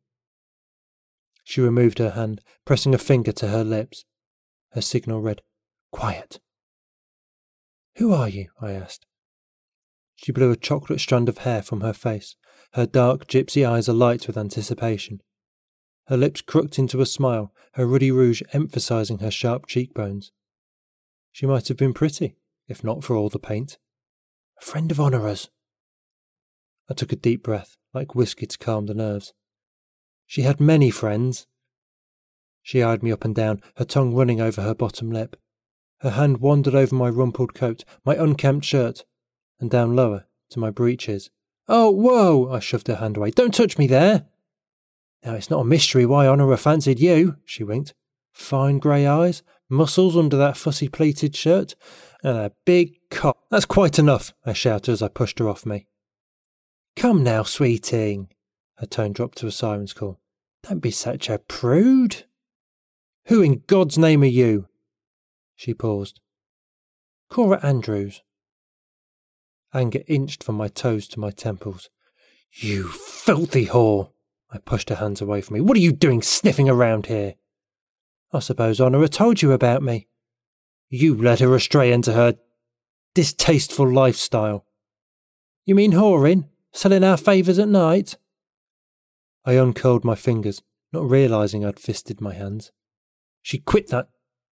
[1.44, 4.04] She removed her hand, pressing a finger to her lips.
[4.72, 5.42] Her signal read,
[5.90, 6.40] Quiet.
[7.96, 8.48] Who are you?
[8.60, 9.06] I asked.
[10.16, 12.36] She blew a chocolate strand of hair from her face,
[12.74, 15.20] her dark gypsy eyes alight with anticipation.
[16.06, 20.30] Her lips crooked into a smile, her ruddy rouge emphasizing her sharp cheekbones.
[21.32, 22.36] She might have been pretty,
[22.68, 23.78] if not for all the paint.
[24.60, 25.48] A friend of Honora's.
[26.88, 29.32] I took a deep breath, like whiskey to calm the nerves.
[30.26, 31.46] She had many friends.
[32.62, 35.36] She eyed me up and down, her tongue running over her bottom lip.
[36.00, 39.04] Her hand wandered over my rumpled coat, my unkempt shirt,
[39.60, 41.30] and down lower to my breeches.
[41.68, 42.50] Oh, whoa!
[42.50, 43.30] I shoved her hand away.
[43.30, 44.26] Don't touch me there!
[45.24, 47.94] Now, it's not a mystery why Honora fancied you, she winked.
[48.32, 51.74] Fine grey eyes, muscles under that fussy pleated shirt,
[52.24, 53.38] and a big cock.
[53.50, 55.86] That's quite enough, I shouted as I pushed her off me.
[56.96, 58.28] Come now, sweeting.
[58.76, 60.20] Her tone dropped to a siren's call.
[60.62, 62.24] Don't be such a prude.
[63.26, 64.68] Who in God's name are you?
[65.56, 66.20] She paused.
[67.30, 68.22] Cora Andrews.
[69.74, 71.88] Anger inched from my toes to my temples.
[72.52, 74.10] You filthy whore!
[74.50, 75.60] I pushed her hands away from me.
[75.62, 77.36] What are you doing sniffing around here?
[78.32, 80.08] I suppose Honora told you about me.
[80.90, 82.34] You led her astray into her
[83.14, 84.66] distasteful lifestyle.
[85.64, 86.48] You mean whoring?
[86.72, 88.16] Selling our favours at night?
[89.44, 90.62] I uncurled my fingers,
[90.92, 92.72] not realising I'd fisted my hands.
[93.42, 94.08] She quit that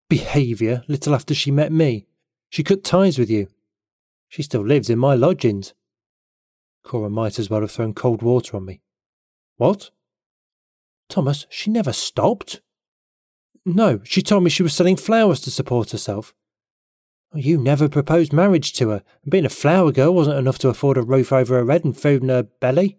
[0.10, 2.08] behaviour little after she met me.
[2.50, 3.48] She cut ties with you.
[4.28, 5.74] She still lives in my lodgings.
[6.84, 8.82] Cora might as well have thrown cold water on me.
[9.58, 9.92] What?
[11.10, 12.62] Thomas, she never stopped.
[13.66, 16.34] No, she told me she was selling flowers to support herself.
[17.34, 20.98] You never proposed marriage to her, and being a flower girl wasn't enough to afford
[20.98, 22.98] a roof over her head and food in her belly.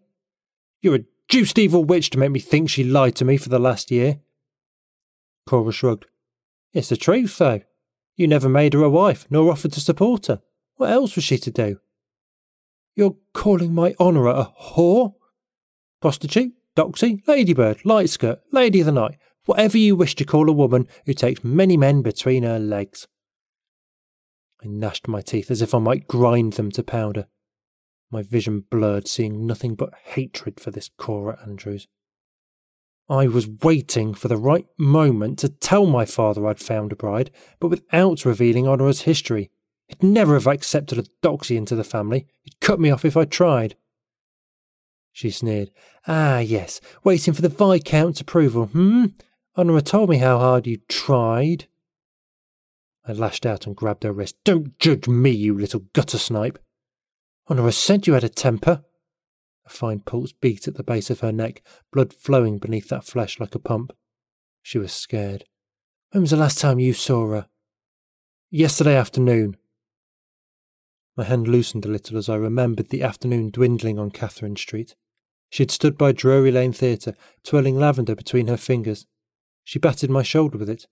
[0.80, 3.58] You're a deuced evil witch to make me think she lied to me for the
[3.58, 4.20] last year.
[5.46, 6.06] Cora shrugged.
[6.72, 7.62] It's the truth, though.
[8.16, 10.40] You never made her a wife, nor offered to support her.
[10.76, 11.80] What else was she to do?
[12.94, 15.14] You're calling my Honora a whore?
[16.00, 19.16] Prostitute, doxy, ladybird, light skirt, lady of the night,
[19.46, 23.08] whatever you wish to call a woman who takes many men between her legs.
[24.62, 27.26] I gnashed my teeth as if I might grind them to powder.
[28.10, 31.86] My vision blurred, seeing nothing but hatred for this Cora Andrews.
[33.08, 37.30] I was waiting for the right moment to tell my father I'd found a bride,
[37.58, 39.50] but without revealing Honora's history.
[39.88, 42.26] He'd never have accepted a doxy into the family.
[42.42, 43.74] He'd cut me off if I tried.
[45.12, 45.72] She sneered.
[46.06, 49.06] Ah, yes, waiting for the Viscount's approval, hmm?
[49.56, 51.66] Honora told me how hard you tried.
[53.06, 54.36] I lashed out and grabbed her wrist.
[54.44, 56.58] Don't judge me, you little gutter snipe.
[57.48, 58.84] Honora said you had a temper.
[59.66, 63.40] A fine pulse beat at the base of her neck, blood flowing beneath that flesh
[63.40, 63.92] like a pump.
[64.62, 65.44] She was scared.
[66.10, 67.48] When was the last time you saw her?
[68.50, 69.56] Yesterday afternoon.
[71.16, 74.94] My hand loosened a little as I remembered the afternoon dwindling on Catherine Street.
[75.50, 79.06] She had stood by Drury Lane Theatre, twirling lavender between her fingers.
[79.64, 80.86] She batted my shoulder with it,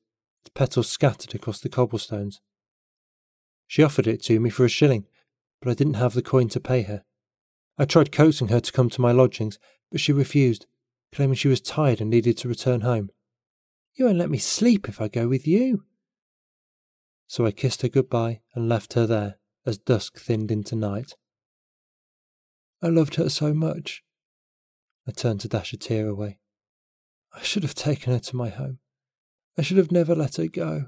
[0.48, 2.40] its petals scattered across the cobblestones.
[3.66, 5.06] She offered it to me for a shilling,
[5.60, 7.04] but I didn't have the coin to pay her.
[7.76, 9.58] I tried coaxing her to come to my lodgings,
[9.90, 10.66] but she refused,
[11.12, 13.10] claiming she was tired and needed to return home.
[13.94, 15.84] You won't let me sleep if I go with you.
[17.26, 19.36] So I kissed her goodbye and left her there
[19.66, 21.14] as dusk thinned into night.
[22.82, 24.02] I loved her so much.
[25.06, 26.38] I turned to dash a tear away.
[27.34, 28.78] I should have taken her to my home.
[29.58, 30.86] I should have never let her go.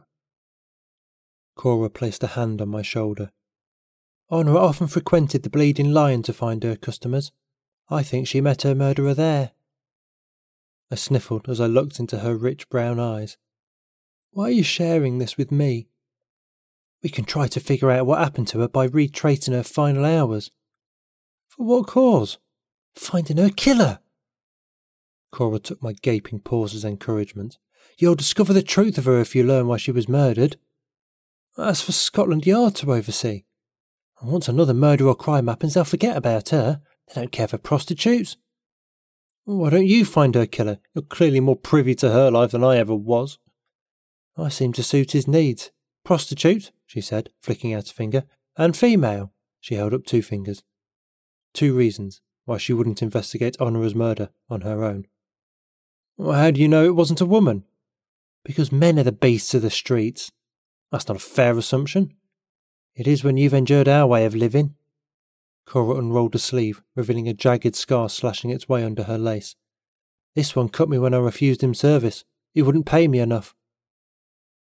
[1.57, 3.33] Cora placed a hand on my shoulder.
[4.31, 7.33] Honora often frequented the Bleeding Lion to find her customers.
[7.89, 9.51] I think she met her murderer there.
[10.89, 13.37] I sniffled as I looked into her rich brown eyes.
[14.31, 15.89] Why are you sharing this with me?
[17.03, 20.53] We can try to figure out what happened to her by retracing her final hours.
[21.49, 22.39] For what cause?
[22.95, 23.99] Finding her killer.
[25.33, 27.59] Cora took my gaping pause as encouragement.
[28.01, 30.57] You'll discover the truth of her if you learn why she was murdered.
[31.59, 33.45] As for Scotland Yard to oversee,
[34.19, 36.81] and once another murder or crime happens, they'll forget about her.
[37.09, 38.39] They don't care for prostitutes.
[39.45, 40.79] Why don't you find her killer?
[40.95, 43.39] You're clearly more privy to her life than I ever was.
[44.35, 45.71] I seem to suit his needs.
[46.03, 48.25] Prostitute, she said, flicking out a finger,
[48.57, 49.35] and female.
[49.61, 50.63] She held up two fingers.
[51.53, 55.07] Two reasons why she wouldn't investigate Honora's murder on her own.
[56.17, 57.65] Well, how do you know it wasn't a woman?
[58.45, 60.33] Because men are the beasts of the streets.
[60.91, 62.15] That's not a fair assumption.
[62.95, 64.75] It is when you've endured our way of living.
[65.67, 69.55] Cora unrolled a sleeve, revealing a jagged scar slashing its way under her lace.
[70.35, 72.25] This one cut me when I refused him service.
[72.53, 73.55] He wouldn't pay me enough.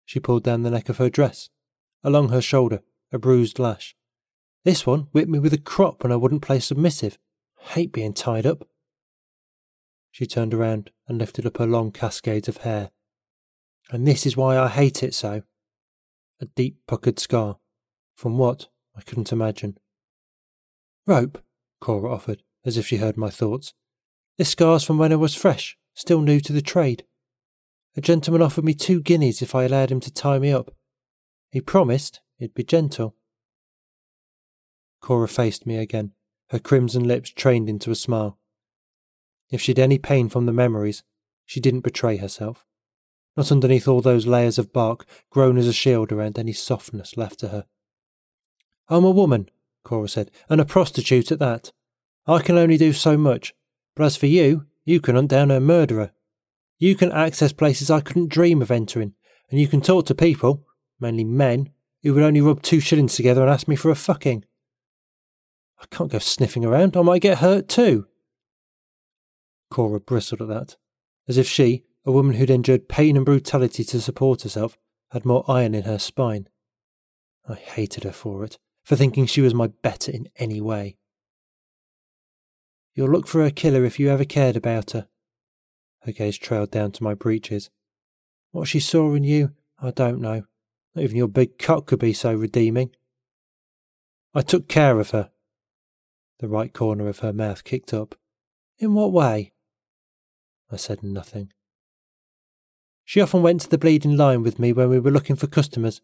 [0.06, 1.50] She pulled down the neck of her dress.
[2.04, 3.96] Along her shoulder, a bruised lash.
[4.64, 7.18] This one whipped me with a crop when I wouldn't play submissive.
[7.60, 8.68] Hate being tied up.
[10.12, 12.92] She turned around and lifted up her long cascades of hair.
[13.90, 15.44] And this is why I hate it so.
[16.42, 17.58] A deep puckered scar.
[18.16, 18.68] From what?
[18.96, 19.78] I couldn't imagine.
[21.06, 21.42] Rope,
[21.80, 23.74] Cora offered, as if she heard my thoughts.
[24.38, 27.06] This scar's from when I was fresh, still new to the trade.
[27.96, 30.76] A gentleman offered me two guineas if I allowed him to tie me up.
[31.52, 33.16] He promised he'd be gentle.
[35.02, 36.12] Cora faced me again,
[36.50, 38.38] her crimson lips trained into a smile.
[39.50, 41.04] If she'd any pain from the memories,
[41.46, 42.67] she didn't betray herself
[43.38, 47.40] not underneath all those layers of bark grown as a shield around any softness left
[47.40, 47.66] to her.
[48.90, 49.50] I'm a woman,
[49.84, 51.72] Cora said, and a prostitute at that.
[52.26, 53.54] I can only do so much,
[53.96, 56.12] but as for you, you can hunt down a murderer.
[56.80, 59.14] You can access places I couldn't dream of entering,
[59.50, 60.66] and you can talk to people,
[61.00, 61.70] mainly men,
[62.02, 64.46] who would only rub two shillings together and ask me for a fucking.
[65.80, 68.08] I can't go sniffing around, I might get hurt too.
[69.70, 70.76] Cora bristled at that,
[71.28, 74.78] as if she, a woman who'd endured pain and brutality to support herself,
[75.12, 76.48] had more iron in her spine.
[77.48, 80.96] I hated her for it, for thinking she was my better in any way.
[82.96, 85.10] You'll look for her killer if you ever cared about her.
[86.04, 87.70] Her gaze trailed down to my breeches.
[88.52, 90.44] What she saw in you, I don't know.
[90.96, 92.92] Not even your big cock could be so redeeming.
[94.34, 95.30] I took care of her.
[96.40, 98.16] The right corner of her mouth kicked up.
[98.80, 99.52] In what way?
[100.72, 101.52] I said nothing.
[103.08, 106.02] She often went to the bleeding lion with me when we were looking for customers.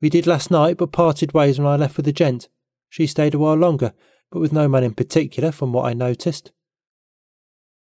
[0.00, 2.48] We did last night, but parted ways when I left with the gent.
[2.88, 3.92] She stayed a while longer,
[4.32, 6.50] but with no man in particular, from what I noticed.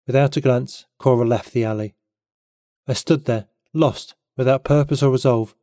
[0.05, 1.95] Without a glance, Cora left the alley.
[2.89, 5.55] I stood there, lost, without purpose or resolve,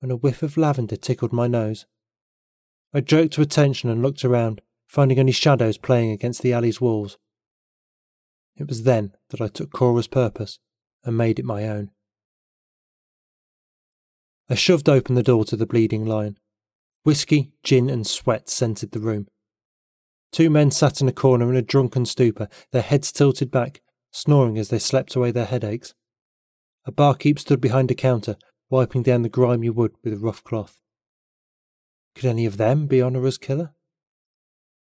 [0.00, 1.84] when a whiff of lavender tickled my nose.
[2.94, 7.18] I jerked to attention and looked around, finding only shadows playing against the alley's walls.
[8.56, 10.58] It was then that I took Cora's purpose
[11.04, 11.90] and made it my own.
[14.48, 16.38] I shoved open the door to the bleeding lion.
[17.04, 19.26] Whisky, gin, and sweat scented the room.
[20.32, 24.58] Two men sat in a corner in a drunken stupor, their heads tilted back, snoring
[24.58, 25.94] as they slept away their headaches.
[26.86, 28.36] A barkeep stood behind a counter,
[28.68, 30.80] wiping down the grimy wood with a rough cloth.
[32.14, 33.74] Could any of them be Honora's killer?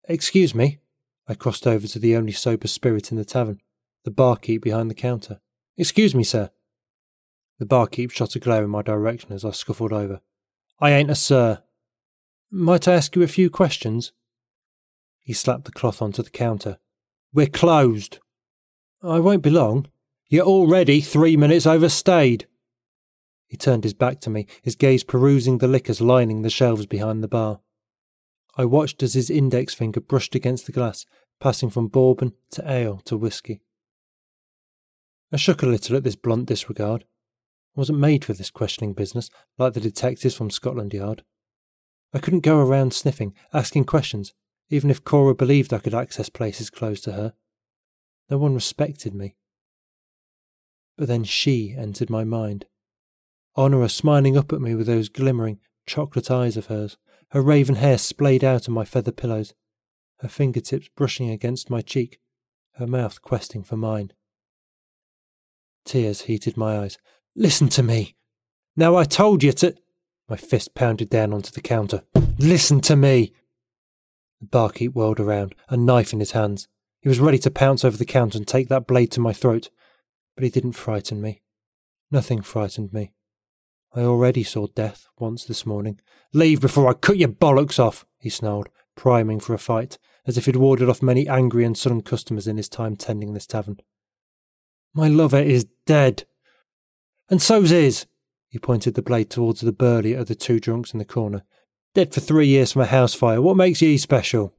[0.09, 0.79] Excuse me.
[1.27, 3.61] I crossed over to the only sober spirit in the tavern,
[4.05, 5.41] the barkeep behind the counter.
[5.77, 6.51] Excuse me, sir.
[7.59, 10.21] The barkeep shot a glare in my direction as I scuffled over.
[10.81, 11.63] I ain't a sir.
[12.51, 14.13] Might I ask you a few questions?
[15.21, 16.79] He slapped the cloth onto the counter.
[17.33, 18.19] We're closed.
[19.03, 19.89] I won't be long.
[20.29, 22.47] You're already three minutes overstayed.
[23.47, 27.23] He turned his back to me, his gaze perusing the liquors lining the shelves behind
[27.23, 27.61] the bar.
[28.57, 31.07] I watched as his index finger brushed against the glass,
[31.41, 33.63] passing from bourbon to ale to whisky.
[35.33, 37.05] I shook a little at this blunt disregard.
[37.79, 41.23] Wasn't made for this questioning business, like the detectives from Scotland Yard.
[42.13, 44.35] I couldn't go around sniffing, asking questions,
[44.69, 47.35] even if Cora believed I could access places closed to her.
[48.29, 49.37] No one respected me.
[50.97, 52.67] But then she entered my mind.
[53.55, 56.97] Honora smiling up at me with those glimmering, chocolate eyes of hers,
[57.31, 59.55] her raven hair splayed out on my feather pillows,
[60.19, 62.19] her fingertips brushing against my cheek,
[62.73, 64.13] her mouth questing for mine.
[65.85, 66.99] Tears heated my eyes.
[67.41, 68.17] Listen to me!
[68.77, 69.77] Now I told you to.
[70.29, 72.03] My fist pounded down onto the counter.
[72.37, 73.33] Listen to me!
[74.41, 76.67] The barkeep whirled around, a knife in his hands.
[77.01, 79.71] He was ready to pounce over the counter and take that blade to my throat,
[80.35, 81.41] but he didn't frighten me.
[82.11, 83.13] Nothing frightened me.
[83.95, 86.01] I already saw death once this morning.
[86.33, 90.47] Leave before I cut your bollocks off, he snarled, priming for a fight, as if
[90.47, 93.79] he'd warded off many angry and sullen customers in his time tending this tavern.
[94.93, 96.25] My lover is dead.
[97.31, 98.07] And so's his.
[98.49, 101.45] He pointed the blade towards the burlier of the two drunks in the corner.
[101.95, 103.43] Dead for three years from a house fire.
[103.43, 104.55] What makes ye special?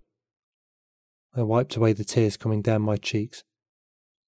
[1.35, 3.43] I wiped away the tears coming down my cheeks.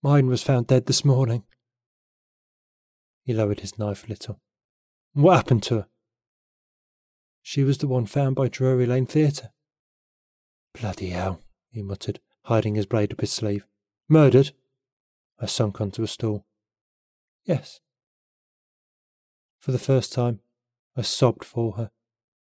[0.02, 1.44] Mine was found dead this morning.
[3.24, 4.40] He lowered his knife a little.
[5.14, 5.88] What happened to her?
[7.44, 9.52] She was the one found by Drury Lane Theatre.
[10.80, 13.66] Bloody hell, he muttered, hiding his blade up his sleeve.
[14.08, 14.52] Murdered?
[15.40, 16.46] I sunk onto a stool.
[17.46, 17.80] Yes.
[19.62, 20.40] For the first time,
[20.98, 21.92] I sobbed for her,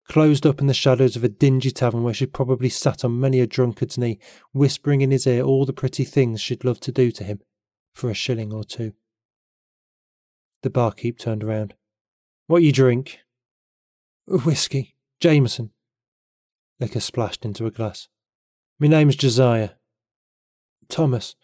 [0.09, 3.38] closed up in the shadows of a dingy tavern where she'd probably sat on many
[3.38, 4.18] a drunkard's knee,
[4.52, 7.40] whispering in his ear all the pretty things she'd love to do to him
[7.94, 8.92] for a shilling or two.
[10.62, 11.74] The barkeep turned around.
[12.48, 13.20] What you drink?
[14.26, 14.96] Whisky.
[15.20, 15.70] Jameson.
[16.80, 18.09] Liquor splashed into a glass.
[18.80, 19.70] Me name's Josiah.
[20.88, 21.36] Thomas.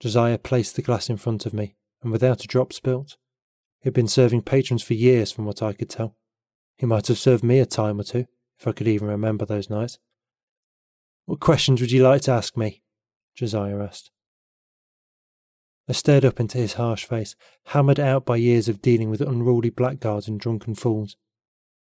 [0.00, 3.16] Josiah placed the glass in front of me, and without a drop spilt.
[3.80, 6.16] He had been serving patrons for years, from what I could tell.
[6.76, 8.26] He might have served me a time or two,
[8.58, 9.98] if I could even remember those nights.
[11.26, 12.82] What questions would you like to ask me?
[13.34, 14.10] Josiah asked.
[15.88, 17.34] I stared up into his harsh face,
[17.66, 21.16] hammered out by years of dealing with unruly blackguards and drunken fools.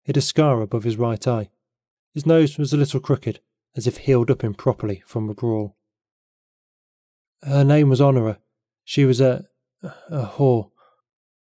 [0.05, 1.51] He had a scar above his right eye.
[2.13, 3.41] His nose was a little crooked,
[3.77, 5.77] as if healed up improperly from a brawl.
[7.43, 8.39] Her name was Honora.
[8.85, 9.47] She was a.
[9.83, 10.71] a whore.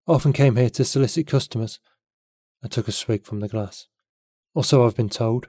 [0.07, 1.81] Often came here to solicit customers.
[2.63, 3.89] I took a swig from the glass.
[4.55, 5.49] Or so I've been told.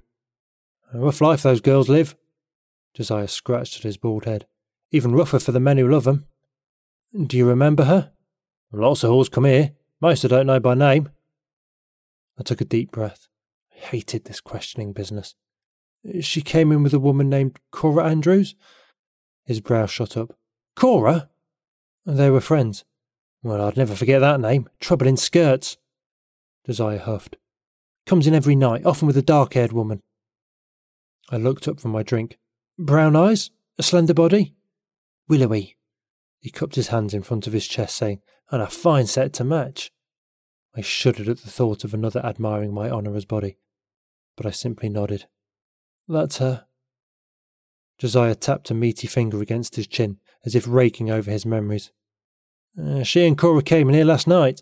[0.93, 2.15] A rough life those girls live.
[2.95, 4.47] Josiah scratched at his bald head.
[4.91, 6.25] Even rougher for the men who love 'em.
[7.13, 8.13] Do you remember her?
[8.71, 9.75] Lots of whores come here.
[10.01, 11.09] Most I don't know by name.
[12.39, 13.27] I took a deep breath.
[13.71, 15.35] I hated this questioning business.
[16.21, 18.55] She came in with a woman named Cora Andrews.
[19.45, 20.37] His brow shot up.
[20.75, 21.29] Cora?
[22.05, 22.85] They were friends.
[23.43, 24.67] Well, I'd never forget that name.
[24.79, 25.77] Trouble in skirts.
[26.65, 27.37] Josiah huffed.
[28.05, 30.01] Comes in every night, often with a dark haired woman.
[31.29, 32.37] I looked up from my drink.
[32.77, 33.51] Brown eyes?
[33.77, 34.55] A slender body?
[35.27, 35.75] Willowy.
[36.39, 39.43] He cupped his hands in front of his chest, saying, And a fine set to
[39.43, 39.91] match.
[40.75, 43.57] I shuddered at the thought of another admiring my Honora's body,
[44.35, 45.25] but I simply nodded.
[46.07, 46.65] That's her.
[47.97, 51.91] Josiah tapped a meaty finger against his chin, as if raking over his memories.
[52.79, 54.61] Uh, she and Cora came in here last night.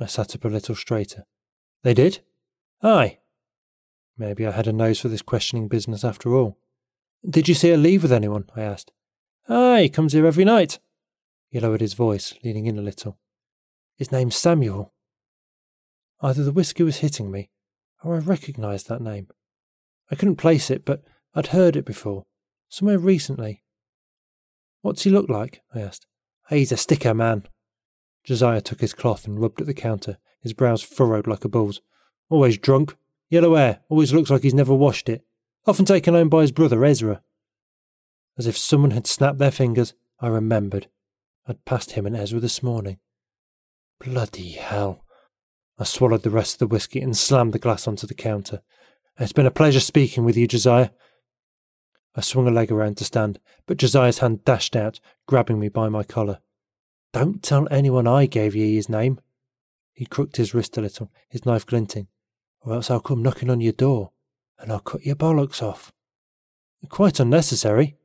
[0.00, 1.24] I sat up a little straighter.
[1.82, 2.20] They did?
[2.82, 3.18] Aye.
[4.16, 6.58] Maybe I had a nose for this questioning business after all.
[7.28, 8.44] Did you see her leave with anyone?
[8.56, 8.92] I asked.
[9.48, 10.78] Aye, comes here every night.
[11.50, 13.18] He lowered his voice, leaning in a little.
[13.96, 14.92] His name's Samuel.
[16.20, 17.50] Either the whiskey was hitting me,
[18.02, 19.28] or I recognised that name.
[20.10, 21.02] I couldn't place it, but
[21.34, 22.24] I'd heard it before,
[22.68, 23.62] somewhere recently.
[24.82, 25.62] What's he look like?
[25.74, 26.06] I asked.
[26.48, 27.44] He's a sticker man.
[28.24, 31.80] Josiah took his cloth and rubbed at the counter, his brows furrowed like a bull's.
[32.28, 32.96] Always drunk,
[33.28, 35.24] yellow hair, always looks like he's never washed it.
[35.66, 37.22] Often taken home by his brother Ezra.
[38.36, 40.88] As if someone had snapped their fingers, I remembered.
[41.46, 42.98] I'd passed him and Ezra this morning.
[43.98, 45.04] Bloody hell.
[45.78, 48.62] I swallowed the rest of the whisky and slammed the glass onto the counter.
[49.18, 50.90] It's been a pleasure speaking with you, Josiah.
[52.14, 55.88] I swung a leg around to stand, but Josiah's hand dashed out, grabbing me by
[55.88, 56.40] my collar.
[57.12, 59.20] Don't tell anyone I gave ye his name.
[59.92, 62.08] He crooked his wrist a little, his knife glinting,
[62.60, 64.10] or else I'll come knocking on your door,
[64.58, 65.92] and I'll cut your bollocks off.
[66.88, 67.96] Quite unnecessary.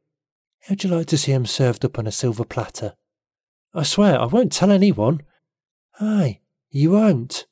[0.61, 2.95] How'd you like to see 'em served up on a silver platter?
[3.73, 5.21] I swear I won't tell anyone.
[5.99, 6.39] Aye,
[6.69, 7.45] you won't.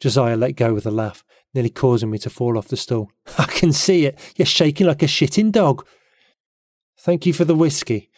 [0.00, 3.10] Josiah let go with a laugh, nearly causing me to fall off the stool.
[3.38, 4.18] I can see it.
[4.36, 5.86] You're shaking like a shitting dog.
[6.98, 8.10] Thank you for the whisky.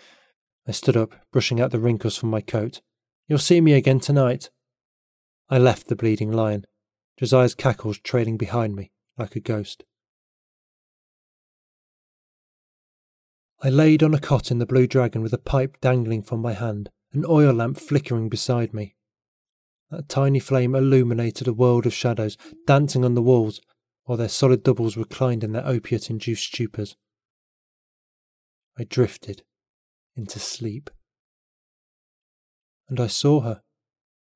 [0.68, 2.82] I stood up, brushing out the wrinkles from my coat.
[3.26, 4.50] You'll see me again tonight.
[5.48, 6.66] I left the bleeding lion,
[7.18, 9.84] Josiah's cackles trailing behind me like a ghost.
[13.62, 16.52] I laid on a cot in the Blue Dragon with a pipe dangling from my
[16.52, 18.94] hand, an oil lamp flickering beside me.
[19.90, 23.62] That tiny flame illuminated a world of shadows dancing on the walls,
[24.04, 26.94] while their solid doubles reclined in their opiate induced stupors.
[28.78, 29.42] I drifted
[30.18, 30.90] into sleep.
[32.88, 33.62] And I saw her.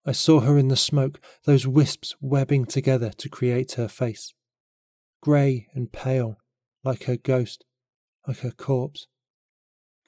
[0.07, 4.33] I saw her in the smoke, those wisps webbing together to create her face.
[5.21, 6.39] Grey and pale,
[6.83, 7.65] like her ghost,
[8.27, 9.07] like her corpse.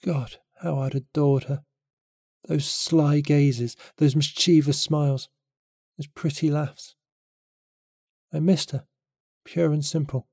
[0.05, 1.65] God, how I'd adored her.
[2.47, 5.29] Those sly gazes, those mischievous smiles,
[5.99, 6.95] those pretty laughs.
[8.33, 8.85] I missed her,
[9.45, 10.29] pure and simple.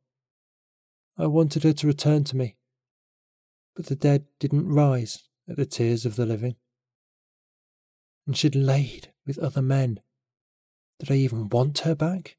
[1.18, 2.58] I wanted her to return to me,
[3.76, 6.56] but the dead didn't rise at the tears of the living.
[8.26, 10.00] And she'd laid with other men.
[11.00, 12.38] Did I even want her back?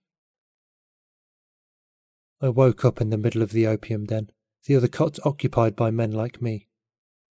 [2.41, 4.31] I woke up in the middle of the opium den,
[4.67, 6.69] the other cots occupied by men like me,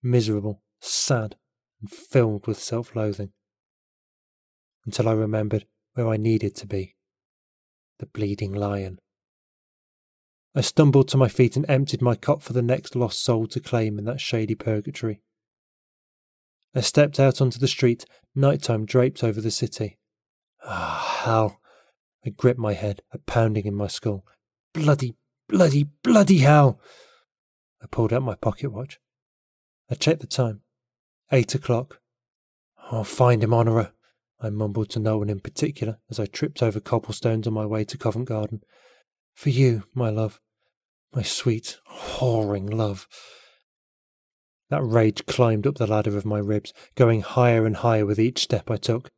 [0.01, 1.35] miserable, sad,
[1.81, 3.31] and filled with self loathing.
[4.85, 6.95] Until I remembered where I needed to be
[7.99, 8.99] the bleeding lion.
[10.55, 13.59] I stumbled to my feet and emptied my cot for the next lost soul to
[13.59, 15.21] claim in that shady purgatory.
[16.73, 19.97] I stepped out onto the street, nighttime draped over the city.
[20.63, 21.59] Ah, hell!
[22.25, 24.25] I gripped my head, a pounding in my skull.
[24.73, 25.15] Bloody,
[25.49, 26.79] bloody, bloody hell!
[27.81, 28.99] I pulled out my pocket watch.
[29.89, 30.61] I checked the time.
[31.31, 31.99] Eight o'clock.
[32.91, 33.93] I'll find him, Honora,
[34.39, 37.83] I mumbled to no one in particular as I tripped over cobblestones on my way
[37.85, 38.61] to Covent Garden.
[39.33, 40.39] For you, my love.
[41.13, 43.07] My sweet, whoring love.
[44.71, 48.39] That rage climbed up the ladder of my ribs, going higher and higher with each
[48.39, 49.09] step I took.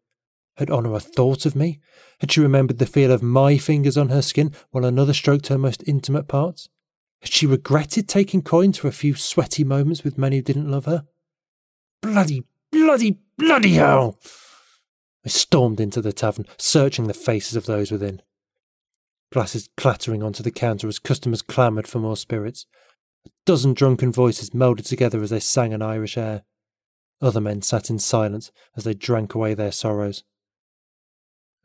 [0.58, 1.80] Had Honora thought of me?
[2.20, 5.58] Had she remembered the feel of my fingers on her skin while another stroked her
[5.60, 6.70] most intimate parts?
[7.22, 10.86] Had she regretted taking coins for a few sweaty moments with men who didn't love
[10.86, 11.06] her?
[12.02, 14.20] Bloody, bloody, bloody hell!
[15.24, 18.24] I stormed into the tavern, searching the faces of those within.
[19.32, 22.66] Glasses clattering onto the counter as customers clamoured for more spirits.
[23.26, 26.44] A dozen drunken voices melded together as they sang an Irish air.
[27.22, 30.24] Other men sat in silence as they drank away their sorrows.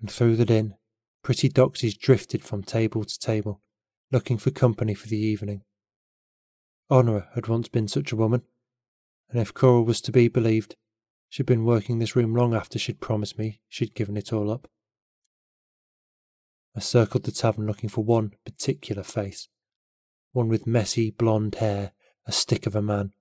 [0.00, 0.76] And through the din,
[1.22, 3.60] pretty doxies drifted from table to table,
[4.12, 5.64] looking for company for the evening.
[6.90, 8.42] Honora had once been such a woman,
[9.30, 10.76] and if Cora was to be believed,
[11.28, 14.68] she'd been working this room long after she'd promised me she'd given it all up.
[16.76, 19.48] I circled the tavern looking for one particular face
[20.32, 21.92] one with messy blonde hair,
[22.26, 23.12] a stick of a man.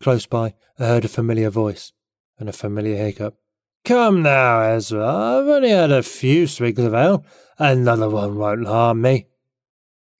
[0.00, 1.92] Close by, I heard a familiar voice
[2.38, 3.36] and a familiar hiccup.
[3.84, 7.24] Come now, Ezra, I've only had a few swigs of ale.
[7.58, 9.26] Another one won't harm me.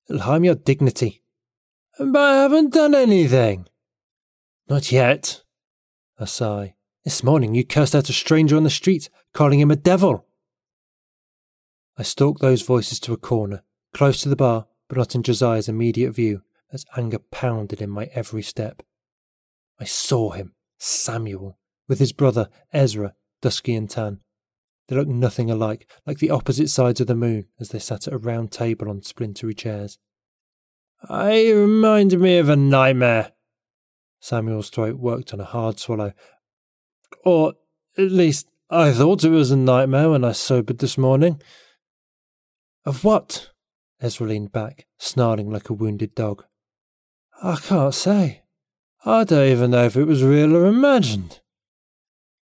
[0.09, 1.23] It'll harm your dignity.
[1.99, 3.67] But I haven't done anything.
[4.69, 5.43] Not yet.
[6.19, 6.75] A sigh.
[7.05, 10.27] This morning you cursed out a stranger on the street, calling him a devil.
[11.99, 15.69] I stalked those voices to a corner, close to the bar, but not in Josiah's
[15.69, 18.83] immediate view, as anger pounded in my every step.
[19.79, 21.59] I saw him, Samuel,
[21.89, 24.21] with his brother, Ezra, dusky and tan.
[24.89, 28.13] They looked nothing alike, like the opposite sides of the moon as they sat at
[28.13, 29.99] a round table on splintery chairs.
[31.09, 33.33] I reminded me of a nightmare.
[34.21, 36.13] Samuel's throat worked on a hard swallow.
[37.25, 37.55] Or,
[37.99, 41.43] at least, I thought it was a nightmare when I sobered this morning.
[42.85, 43.51] Of what?
[44.03, 46.45] Ezra leaned back, snarling like a wounded dog.
[47.41, 48.43] I can't say.
[49.05, 51.41] I don't even know if it was real or imagined.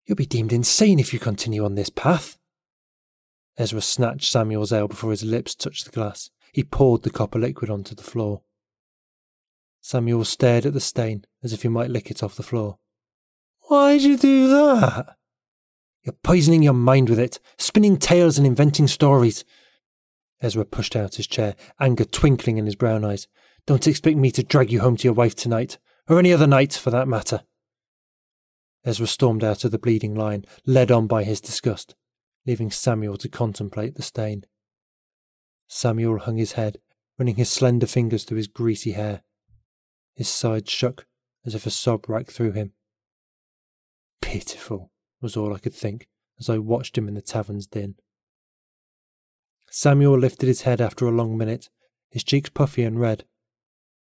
[0.05, 2.37] You'll be deemed insane if you continue on this path.
[3.55, 6.31] Ezra snatched Samuel's ale before his lips touched the glass.
[6.51, 8.41] He poured the copper liquid onto the floor.
[9.79, 12.79] Samuel stared at the stain as if he might lick it off the floor.
[13.67, 15.17] Why'd you do that?
[16.03, 19.45] You're poisoning your mind with it, spinning tales and inventing stories.
[20.43, 23.27] Ezra pushed out his chair, anger twinkling in his brown eyes.
[23.65, 25.77] Don't expect me to drag you home to your wife tonight,
[26.09, 27.43] or any other night for that matter.
[28.83, 31.95] Ezra stormed out of the bleeding lion, led on by his disgust,
[32.45, 34.43] leaving Samuel to contemplate the stain.
[35.67, 36.77] Samuel hung his head,
[37.17, 39.23] running his slender fingers through his greasy hair.
[40.13, 41.07] His sides shook
[41.45, 42.73] as if a sob racked through him.
[44.21, 44.91] Pitiful,
[45.21, 47.95] was all I could think as I watched him in the tavern's din.
[49.75, 51.67] Samuel lifted his head after a long minute,
[52.11, 53.25] his cheeks puffy and red,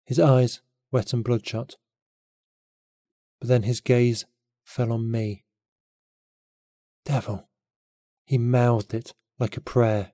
[0.04, 0.60] his eyes
[0.90, 1.76] wet and bloodshot.
[3.40, 4.26] But then his gaze
[4.64, 5.46] fell on me.
[7.06, 7.48] Devil.
[8.26, 10.12] He mouthed it like a prayer.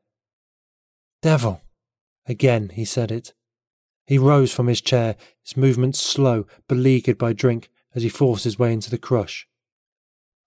[1.23, 1.61] Devil.
[2.27, 3.35] Again he said it.
[4.07, 8.61] He rose from his chair, his movements slow, beleaguered by drink, as he forced his
[8.61, 9.49] way into the crush.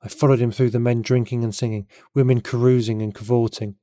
[0.01, 1.85] I followed him through the men drinking and singing,
[2.15, 3.75] women carousing and cavorting.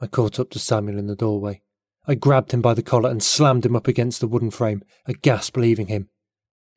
[0.00, 1.60] I caught up to Samuel in the doorway.
[2.06, 5.12] I grabbed him by the collar and slammed him up against the wooden frame, a
[5.12, 6.08] gasp leaving him.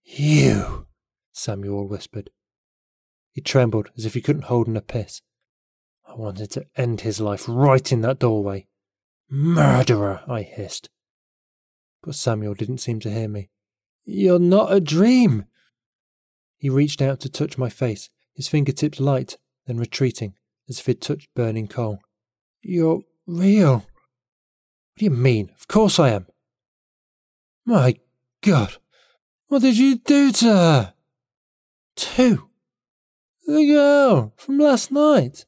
[0.03, 0.87] You!
[1.31, 2.29] Samuel whispered.
[3.31, 5.21] He trembled as if he couldn't hold in a piss.
[6.05, 8.67] I wanted to end his life right in that doorway.
[9.29, 10.89] Murderer, I hissed.
[12.03, 13.49] But Samuel didn't seem to hear me.
[14.03, 15.45] You're not a dream.
[16.57, 20.35] He reached out to touch my face, his fingertips light, then retreating,
[20.69, 21.99] as if he'd touched burning coal.
[22.61, 23.73] You're real.
[23.75, 23.85] What
[24.97, 25.51] do you mean?
[25.55, 26.27] Of course I am.
[27.65, 27.95] My
[28.41, 28.77] God,
[29.47, 30.93] what did you do to her?
[31.95, 32.49] Two.
[33.45, 35.45] The girl from last night.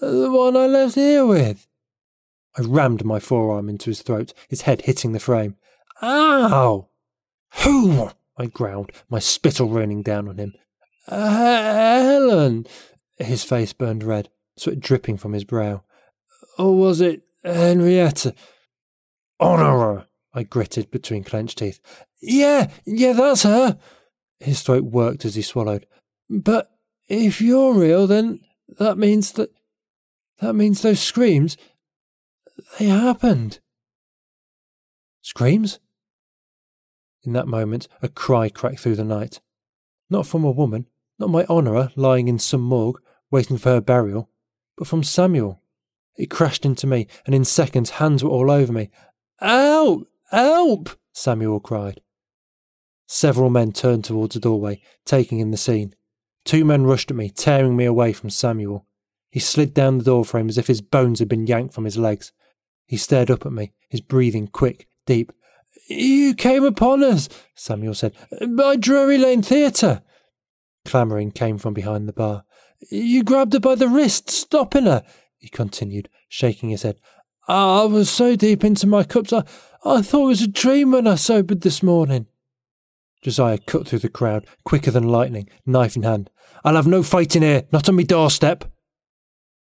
[0.00, 1.66] The one I left here with.
[2.56, 5.56] I rammed my forearm into his throat, his head hitting the frame.
[6.02, 6.88] Ow!
[7.64, 8.10] Who?
[8.36, 10.54] I growled, my spittle raining down on him.
[11.08, 12.66] Uh, Helen!
[13.18, 15.82] His face burned red, sweat dripping from his brow.
[16.58, 18.34] Or was it Henrietta?
[19.40, 20.08] Oh, Honora!
[20.34, 21.80] I gritted between clenched teeth.
[22.20, 23.78] Yeah, yeah, that's her!
[24.40, 25.86] His throat worked as he swallowed.
[26.28, 26.70] But
[27.08, 28.40] if you're real, then
[28.78, 29.50] that means that.
[30.40, 31.56] That means those screams.
[32.78, 33.58] They happened.
[35.22, 35.80] Screams?
[37.24, 39.40] In that moment, a cry cracked through the night.
[40.08, 40.86] Not from a woman,
[41.18, 43.00] not my Honora lying in some morgue,
[43.30, 44.30] waiting for her burial,
[44.76, 45.60] but from Samuel.
[46.18, 48.90] It crashed into me, and in seconds, hands were all over me.
[49.38, 50.08] Help!
[50.30, 50.90] Help!
[51.12, 52.00] Samuel cried.
[53.06, 55.94] Several men turned towards the doorway, taking in the scene.
[56.44, 58.84] Two men rushed at me, tearing me away from Samuel.
[59.30, 62.32] He slid down the doorframe as if his bones had been yanked from his legs.
[62.86, 65.32] He stared up at me, his breathing quick, deep.
[65.88, 68.14] You came upon us, Samuel said,
[68.56, 70.02] by Drury Lane Theatre.
[70.84, 72.44] Clamouring came from behind the bar.
[72.90, 75.04] You grabbed her by the wrist, stopping her,
[75.38, 76.98] he continued, shaking his head.
[77.48, 79.44] Ah, I was so deep into my cups, I,
[79.84, 82.26] I thought it was a dream when I sobered this morning.
[83.22, 86.30] Josiah cut through the crowd, quicker than lightning, knife in hand.
[86.64, 88.64] I'll have no fighting here, not on me doorstep.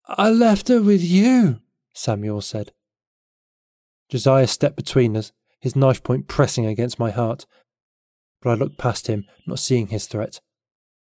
[0.07, 1.59] I left her with you,
[1.93, 2.72] Samuel said.
[4.09, 7.45] Josiah stepped between us, his knife point pressing against my heart.
[8.41, 10.39] But I looked past him, not seeing his threat.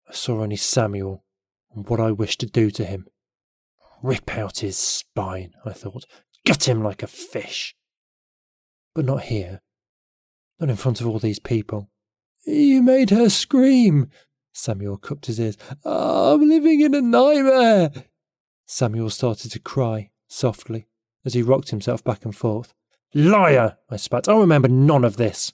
[0.09, 1.25] I saw only Samuel,
[1.73, 3.07] and what I wished to do to him.
[4.03, 6.07] Rip out his spine, I thought.
[6.47, 7.75] Gut him like a fish.
[8.95, 9.61] But not here.
[10.59, 11.91] Not in front of all these people.
[12.47, 14.11] You made her scream,
[14.53, 15.57] Samuel cupped his ears.
[15.85, 17.91] Ah, I'm living in a nightmare.
[18.67, 20.87] Samuel started to cry, softly,
[21.25, 22.75] as he rocked himself back and forth.
[23.15, 23.77] Liar!
[23.91, 24.29] I spat.
[24.29, 25.53] I remember none of this.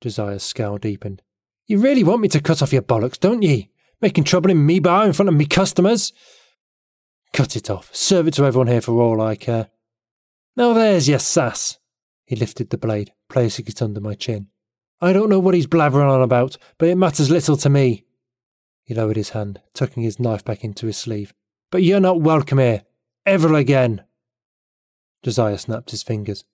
[0.00, 1.22] Josiah's scowl deepened.
[1.66, 3.70] You really want me to cut off your bollocks, don't ye?
[4.00, 6.12] Making trouble in me bar in front of me customers?
[7.32, 7.94] Cut it off.
[7.94, 9.70] Serve it to everyone here for all I care.
[10.56, 11.78] Now there's your sass.
[12.24, 14.48] He lifted the blade, placing it under my chin.
[15.00, 18.04] I don't know what he's blabbering on about, but it matters little to me.
[18.84, 21.32] He lowered his hand, tucking his knife back into his sleeve.
[21.70, 22.82] But you're not welcome here.
[23.24, 24.04] Ever again.
[25.22, 26.44] Josiah snapped his fingers.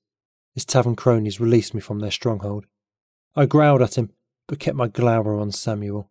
[0.55, 2.67] His tavern cronies released me from their stronghold.
[3.35, 4.11] I growled at him,
[4.47, 6.11] but kept my glower on Samuel.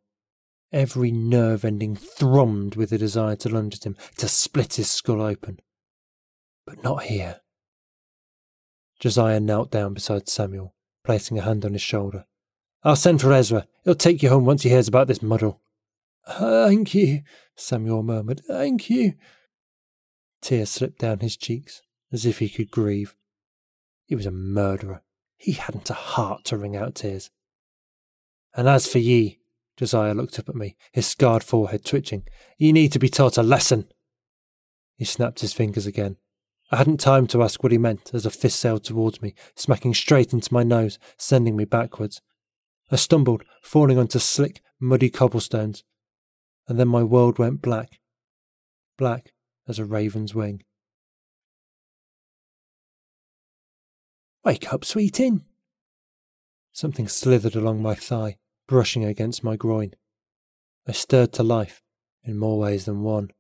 [0.72, 5.22] Every nerve ending thrummed with a desire to lunge at him, to split his skull
[5.22, 5.60] open.
[6.66, 7.42] But not here.
[9.00, 12.26] Josiah knelt down beside Samuel, placing a hand on his shoulder.
[12.84, 13.68] I'll send for Ezra.
[13.84, 15.62] He'll take you home once he hears about this muddle.
[16.28, 17.22] Thank you,
[17.56, 18.42] Samuel murmured.
[18.48, 19.14] Thank you.
[20.42, 23.16] Tears slipped down his cheeks, as if he could grieve.
[24.06, 25.04] He was a murderer.
[25.38, 27.30] He hadn't a heart to wring out tears.
[28.56, 29.40] And as for ye,
[29.78, 32.24] Josiah looked up at me, his scarred forehead twitching.
[32.58, 33.88] You need to be taught a lesson.
[34.96, 36.18] He snapped his fingers again.
[36.72, 39.94] I hadn't time to ask what he meant as a fist sailed towards me, smacking
[39.94, 42.22] straight into my nose, sending me backwards.
[42.90, 45.84] I stumbled, falling onto slick, muddy cobblestones,
[46.68, 48.00] and then my world went black.
[48.98, 49.34] Black
[49.68, 50.64] as a raven's wing.
[54.44, 55.44] Wake up, sweetin!
[56.72, 58.38] Something slithered along my thigh
[58.68, 59.94] brushing against my groin.
[60.88, 61.82] I stirred to life
[62.24, 63.32] in more ways than one.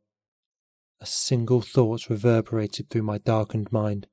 [1.01, 4.07] A single thought reverberated through my darkened mind.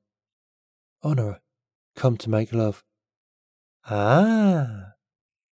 [1.01, 1.41] Honora,
[1.95, 2.83] come to make love.
[3.85, 4.93] Ah!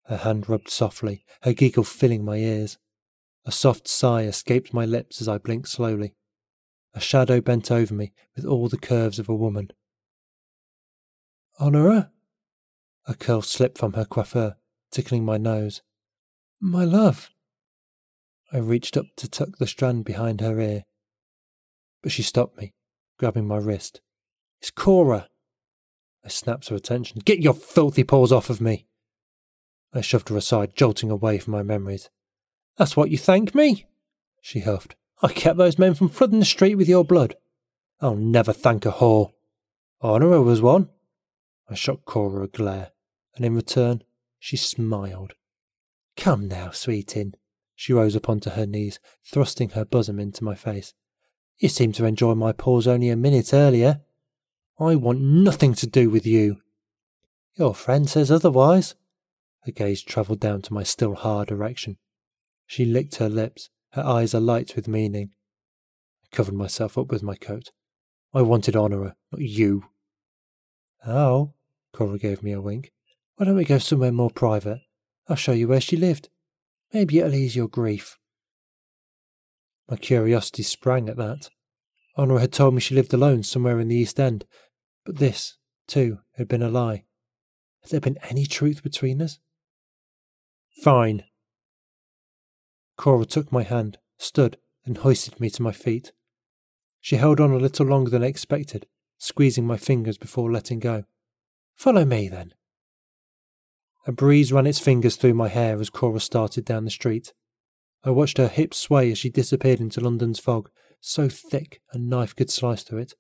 [0.06, 2.78] Her hand rubbed softly, her giggle filling my ears.
[3.46, 6.16] A soft sigh escaped my lips as I blinked slowly.
[6.94, 9.72] A shadow bent over me with all the curves of a woman.
[11.60, 12.12] Honora?
[13.08, 14.58] A curl slipped from her coiffure,
[14.92, 15.82] tickling my nose.
[16.60, 17.30] My love.
[18.54, 20.84] I reached up to tuck the strand behind her ear.
[22.04, 22.74] But she stopped me,
[23.18, 24.02] grabbing my wrist.
[24.62, 25.28] It's Cora.
[26.24, 27.22] I snapped her attention.
[27.26, 28.86] Get your filthy paws off of me.
[29.94, 32.10] I shoved her aside, jolting away from my memories.
[32.78, 33.88] That's what you thank me,
[34.42, 34.96] she huffed.
[35.22, 37.36] I kept those men from flooding the street with your blood.
[38.00, 39.34] I'll never thank a whore.
[40.02, 40.90] Honora was one.
[41.70, 42.92] I shot Cora a glare,
[43.36, 44.04] and in return
[44.42, 45.36] she smiled.
[46.18, 47.36] Come now, sweetin.
[47.76, 50.94] She rose up onto her knees, thrusting her bosom into my face.
[51.60, 54.02] You seemed to enjoy my paws only a minute earlier.
[54.80, 56.58] I want nothing to do with you.
[57.56, 58.96] Your friend says otherwise.
[59.66, 61.98] Her gaze travelled down to my still hard erection.
[62.66, 65.34] She licked her lips, her eyes alight with meaning.
[66.26, 67.70] I covered myself up with my coat.
[68.34, 69.84] I wanted Honora, not you.
[71.06, 71.54] Oh,
[71.94, 72.92] Cora gave me a wink.
[73.42, 74.82] Why don't we go somewhere more private?
[75.28, 76.30] I'll show you where she lived.
[76.94, 78.20] Maybe it'll ease your grief.
[79.90, 81.50] My curiosity sprang at that.
[82.16, 84.46] Honora had told me she lived alone somewhere in the East End,
[85.06, 87.06] but this, too, had been a lie.
[87.82, 89.40] Had there been any truth between us?
[90.84, 91.24] Fine.
[92.96, 96.12] Cora took my hand, stood, and hoisted me to my feet.
[97.00, 98.86] She held on a little longer than I expected,
[99.18, 101.06] squeezing my fingers before letting go.
[101.76, 102.54] Follow me, then.
[104.08, 107.34] A breeze ran its fingers through my hair as Cora started down the street.
[108.04, 112.36] I watched her hips sway as she disappeared into London's fog, so thick a knife
[112.36, 113.14] could slice through it.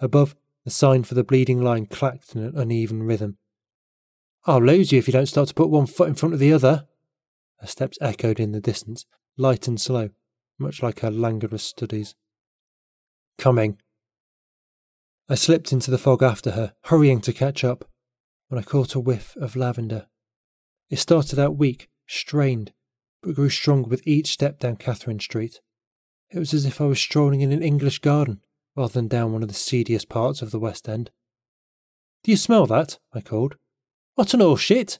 [0.00, 0.34] Above,
[0.64, 3.38] the sign for the bleeding lion clacked in an uneven rhythm.
[4.46, 6.52] I'll lose you if you don't start to put one foot in front of the
[6.52, 6.86] other.
[7.60, 10.10] Her steps echoed in the distance, light and slow,
[10.58, 12.14] much like her languorous studies.
[13.38, 13.78] Coming.
[15.28, 17.88] I slipped into the fog after her, hurrying to catch up
[18.48, 20.06] when I caught a whiff of lavender.
[20.90, 22.72] It started out weak, strained,
[23.22, 25.60] but grew stronger with each step down Catherine Street.
[26.30, 28.40] It was as if I was strolling in an English garden
[28.76, 31.10] rather than down one of the seediest parts of the West End.
[32.22, 32.98] Do you smell that?
[33.12, 33.56] I called.
[34.14, 34.98] What an all shit!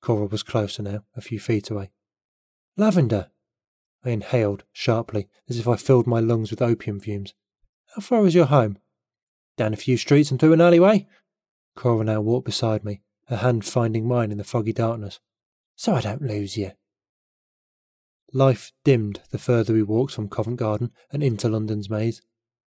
[0.00, 1.90] Cora was closer now, a few feet away.
[2.76, 3.30] Lavender!
[4.04, 7.34] I inhaled sharply, as if I filled my lungs with opium fumes.
[7.94, 8.78] How far is your home?
[9.56, 11.06] Down a few streets and through an alleyway,
[11.74, 15.20] Cora now walked beside me, her hand finding mine in the foggy darkness.
[15.76, 16.72] So I don't lose you.
[18.32, 22.22] Life dimmed the further we walked from Covent Garden and into London's maze.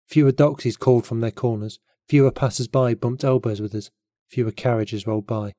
[0.07, 3.91] Fewer doxies called from their corners, fewer passers by bumped elbows with us,
[4.27, 5.53] fewer carriages rolled by.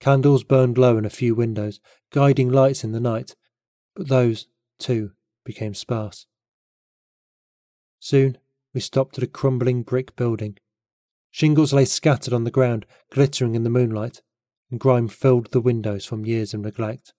[0.00, 1.80] Candles burned low in a few windows,
[2.10, 3.34] guiding lights in the night,
[3.94, 4.46] but those,
[4.78, 5.12] too,
[5.44, 6.26] became sparse.
[7.98, 8.38] Soon
[8.72, 10.56] we stopped at a crumbling brick building
[11.30, 14.22] Shingles lay scattered on the ground, glittering in the moonlight.
[14.70, 17.12] and grime filled the windows from years of neglect.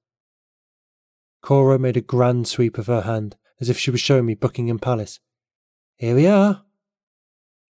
[1.41, 4.80] Cora made a grand sweep of her hand, as if she was showing me Buckingham
[4.80, 5.20] Palace.
[5.97, 6.64] Here we are.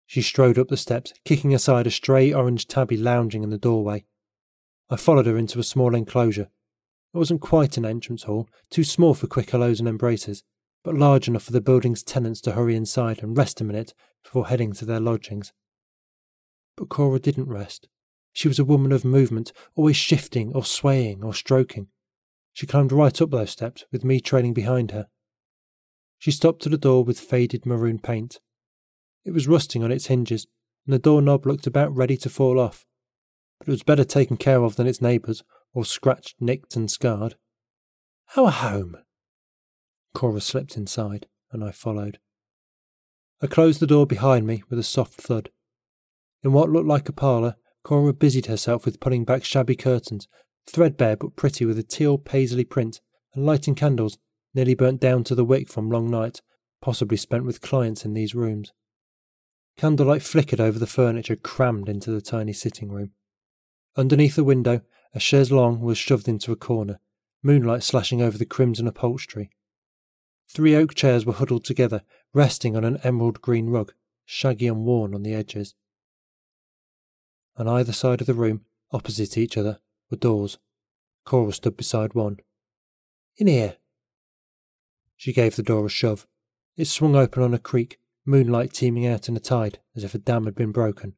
[0.06, 4.06] She strode up the steps, kicking aside a stray orange tabby lounging in the doorway.
[4.90, 6.50] I followed her into a small enclosure.
[7.14, 10.44] It wasn't quite an entrance hall, too small for quick hellos and embraces,
[10.84, 14.48] but large enough for the building's tenants to hurry inside and rest a minute before
[14.48, 15.54] heading to their lodgings.
[16.80, 17.90] But Cora didn't rest.
[18.32, 21.90] She was a woman of movement, always shifting or swaying or stroking.
[22.54, 25.08] She climbed right up those steps, with me trailing behind her.
[26.20, 28.40] She stopped at a door with faded maroon paint.
[29.26, 30.48] It was rusting on its hinges,
[30.86, 32.86] and the doorknob looked about ready to fall off.
[33.60, 37.36] But it was better taken care of than its neighbours, all scratched, nicked, and scarred.
[38.38, 38.96] Our home!
[40.14, 42.20] Cora slipped inside, and I followed.
[43.42, 45.50] I closed the door behind me with a soft thud.
[46.44, 50.28] In what looked like a parlour, Cora busied herself with pulling back shabby curtains,
[50.68, 53.02] threadbare but pretty with a teal paisley print,
[53.34, 54.18] and lighting candles,
[54.54, 56.42] nearly burnt down to the wick from long nights,
[56.82, 58.72] possibly spent with clients in these rooms.
[59.78, 63.12] Candlelight flickered over the furniture crammed into the tiny sitting room.
[63.96, 64.82] Underneath the window,
[65.14, 67.00] a chaise longue was shoved into a corner,
[67.44, 69.50] moonlight slashing over the crimson upholstery.
[70.50, 72.02] Three oak chairs were huddled together,
[72.34, 73.94] resting on an emerald green rug,
[74.26, 75.76] shaggy and worn on the edges.
[77.60, 79.80] On either side of the room, opposite each other,
[80.10, 80.58] were doors.
[81.26, 82.40] Cora stood beside one.
[83.36, 83.76] In here.
[85.18, 86.26] She gave the door a shove.
[86.78, 90.20] It swung open on a creak, moonlight teeming out in a tide, as if a
[90.20, 91.16] dam had been broken.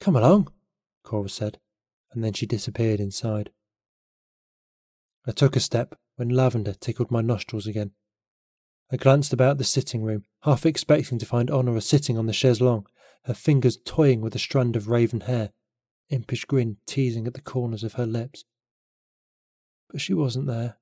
[0.00, 0.48] Come along,
[1.02, 1.58] Cora said,
[2.12, 3.50] and then she disappeared inside.
[5.26, 7.90] I took a step when lavender tickled my nostrils again.
[8.90, 12.60] I glanced about the sitting room, half expecting to find Honora sitting on the chaise
[12.62, 12.88] longue,
[13.24, 15.52] her fingers toying with a strand of raven hair,
[16.08, 18.44] impish grin teasing at the corners of her lips.
[19.90, 20.76] But she wasn't there.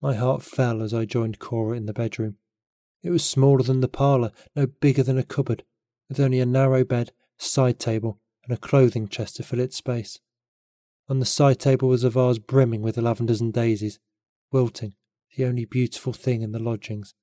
[0.00, 2.36] My heart fell as I joined Cora in the bedroom.
[3.02, 5.64] It was smaller than the parlour, no bigger than a cupboard,
[6.08, 10.18] with only a narrow bed, side table, and a clothing chest to fill its space.
[11.08, 13.98] On the side table was a vase brimming with lavenders and daisies,
[14.52, 14.94] wilting,
[15.36, 17.14] the only beautiful thing in the lodgings.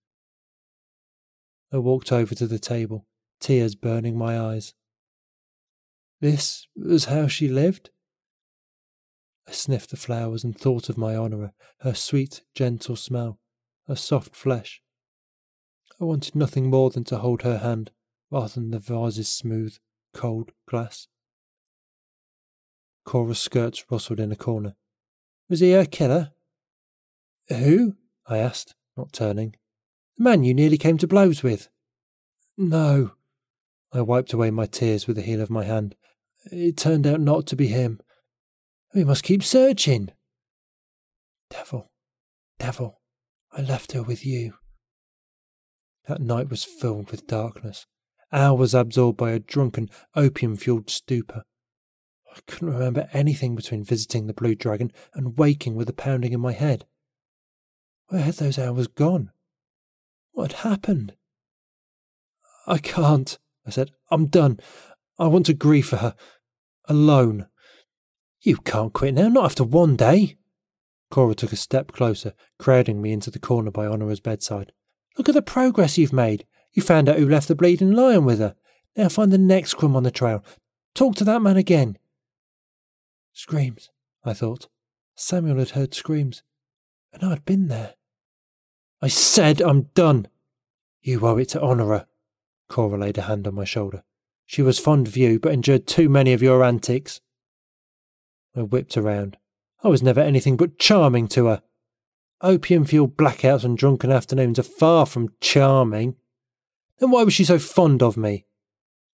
[1.72, 3.06] I walked over to the table,
[3.40, 4.74] tears burning my eyes.
[6.22, 7.90] This was how she lived?
[9.48, 13.40] I sniffed the flowers and thought of my Honora, her sweet, gentle smell,
[13.88, 14.82] her soft flesh.
[16.02, 17.92] I wanted nothing more than to hold her hand,
[18.32, 19.78] rather than the vase's smooth,
[20.14, 21.08] cold glass.
[23.06, 24.76] Cora's skirts rustled in a corner.
[25.48, 26.32] Was he her killer?
[27.50, 27.96] Who?
[28.26, 29.56] I asked, not turning.
[30.18, 31.70] The man you nearly came to blows with.
[32.58, 33.12] No.
[33.96, 35.96] I wiped away my tears with the heel of my hand.
[36.52, 38.02] It turned out not to be him.
[38.94, 40.10] We must keep searching.
[41.50, 41.90] Devil,
[42.60, 43.00] devil,
[43.54, 44.56] I left her with you.
[46.10, 47.88] That night was filled with darkness.
[48.34, 51.44] Hours absorbed by a drunken, opium fueled stupor.
[52.36, 56.42] I couldn't remember anything between visiting the Blue Dragon and waking with a pounding in
[56.42, 56.86] my head.
[58.08, 59.32] Where had those hours gone?
[60.34, 61.16] What had happened?
[62.68, 63.92] I can't, I said.
[64.12, 64.60] I'm done.
[65.18, 66.16] I want to grieve for her.
[66.88, 67.48] Alone.
[68.42, 70.38] You can't quit now, not after one day.
[71.10, 74.72] Cora took a step closer, crowding me into the corner by Honora's bedside.
[75.18, 76.46] Look at the progress you've made.
[76.74, 78.56] You found out who left the bleeding lion with her.
[78.96, 80.44] Now find the next crumb on the trail.
[80.94, 81.98] Talk to that man again.
[83.34, 83.90] Screams,
[84.24, 84.68] I thought.
[85.16, 86.44] Samuel had heard screams,
[87.14, 87.96] and I'd been there.
[89.02, 90.28] I said I'm done.
[91.02, 92.08] You owe it to Honora.
[92.70, 94.04] Cora laid a hand on my shoulder.
[94.46, 97.22] She was fond of you, but endured too many of your antics.
[98.56, 99.38] I whipped around.
[99.84, 101.62] I was never anything but charming to her.
[102.42, 106.16] Opium fueled blackouts and drunken afternoons are far from charming.
[107.00, 108.46] Then why was she so fond of me?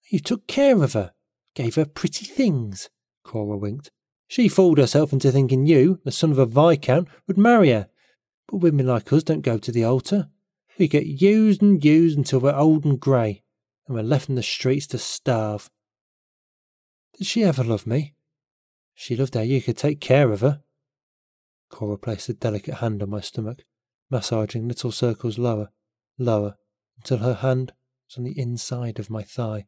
[0.10, 1.14] You took care of her,
[1.56, 2.90] gave her pretty things,
[3.24, 3.92] Cora winked.
[4.28, 7.90] She fooled herself into thinking you, the son of a viscount, would marry her.
[8.48, 10.30] But women like us don't go to the altar.
[10.78, 13.44] We get used and used until we're old and grey,
[13.86, 15.70] and we're left in the streets to starve.
[17.18, 18.14] Did she ever love me?
[18.94, 20.62] She loved how you could take care of her.
[21.70, 23.64] Cora placed a delicate hand on my stomach,
[24.10, 25.72] massaging little circles lower,
[26.18, 26.56] lower,
[26.98, 27.74] until her hand
[28.08, 29.66] was on the inside of my thigh.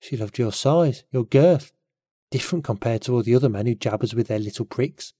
[0.00, 1.72] She loved your size, your girth,
[2.30, 5.12] different compared to all the other men who jabbers with their little pricks.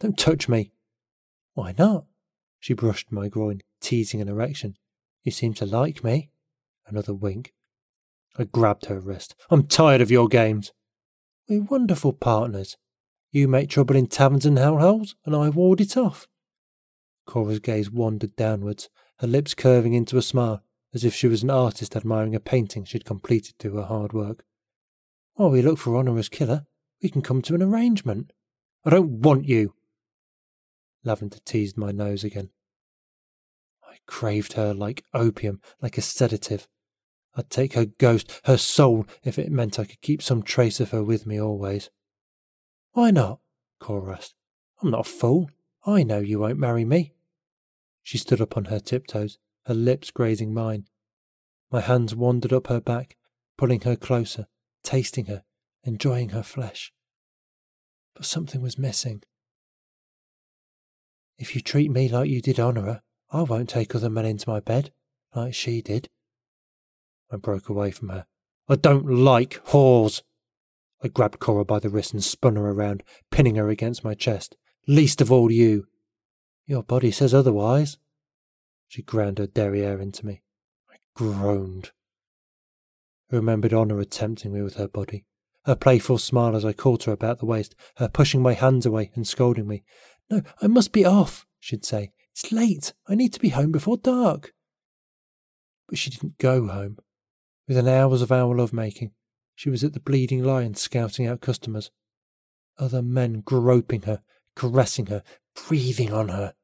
[0.00, 0.72] Don't touch me.
[1.54, 2.06] Why not?
[2.64, 4.78] She brushed my groin, teasing an erection.
[5.22, 6.30] You seem to like me.
[6.86, 7.52] Another wink.
[8.38, 9.34] I grabbed her wrist.
[9.50, 10.72] I'm tired of your games.
[11.46, 12.78] We're wonderful partners.
[13.30, 16.26] You make trouble in taverns and hellholes, and I ward it off.
[17.26, 18.88] Cora's gaze wandered downwards,
[19.18, 20.62] her lips curving into a smile,
[20.94, 24.42] as if she was an artist admiring a painting she'd completed through her hard work.
[25.34, 26.64] While we look for Honora's killer,
[27.02, 28.32] we can come to an arrangement.
[28.86, 29.74] I don't want you.
[31.04, 32.48] Lavender teased my nose again.
[34.06, 36.68] Craved her like opium, like a sedative.
[37.36, 40.90] I'd take her ghost, her soul, if it meant I could keep some trace of
[40.90, 41.90] her with me always.
[42.92, 43.40] Why not?
[43.80, 44.34] Cora asked.
[44.82, 45.50] I'm not a fool.
[45.84, 47.14] I know you won't marry me.
[48.02, 50.86] She stood up on her tiptoes, her lips grazing mine.
[51.70, 53.16] My hands wandered up her back,
[53.56, 54.46] pulling her closer,
[54.82, 55.42] tasting her,
[55.82, 56.92] enjoying her flesh.
[58.14, 59.22] But something was missing.
[61.36, 63.02] If you treat me like you did Honora,
[63.34, 64.92] I won't take other men into my bed,
[65.34, 66.08] like she did.
[67.32, 68.26] I broke away from her.
[68.68, 70.22] I don't like whores.
[71.02, 74.54] I grabbed Cora by the wrist and spun her around, pinning her against my chest.
[74.86, 75.88] Least of all you.
[76.64, 77.98] Your body says otherwise.
[78.86, 80.42] She ground her derriere into me.
[80.88, 81.90] I groaned.
[83.32, 85.24] I remembered Honora tempting me with her body,
[85.64, 89.10] her playful smile as I caught her about the waist, her pushing my hands away
[89.16, 89.82] and scolding me.
[90.30, 92.12] No, I must be off, she'd say.
[92.34, 92.92] It's late.
[93.06, 94.52] I need to be home before dark.
[95.88, 96.98] But she didn't go home.
[97.68, 99.12] Within hours of our love making,
[99.54, 101.92] she was at the Bleeding Lion scouting out customers.
[102.76, 104.22] Other men groping her,
[104.56, 105.22] caressing her,
[105.54, 106.54] breathing on her.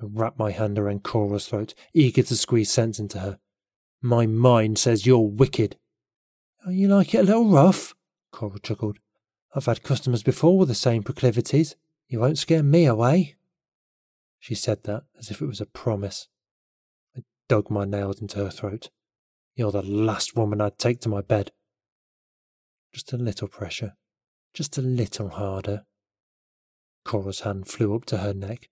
[0.00, 3.40] I wrapped my hand around Cora's throat, eager to squeeze sense into her.
[4.00, 5.76] My mind says you're wicked.
[6.64, 7.96] Oh, you like it a little rough?
[8.30, 8.98] Cora chuckled.
[9.56, 11.74] I've had customers before with the same proclivities.
[12.06, 13.34] You won't scare me away.
[14.42, 16.26] She said that as if it was a promise.
[17.16, 18.90] I dug my nails into her throat.
[19.54, 21.52] You're the last woman I'd take to my bed.
[22.92, 23.94] Just a little pressure.
[24.52, 25.84] Just a little harder.
[27.04, 28.68] Cora's hand flew up to her neck.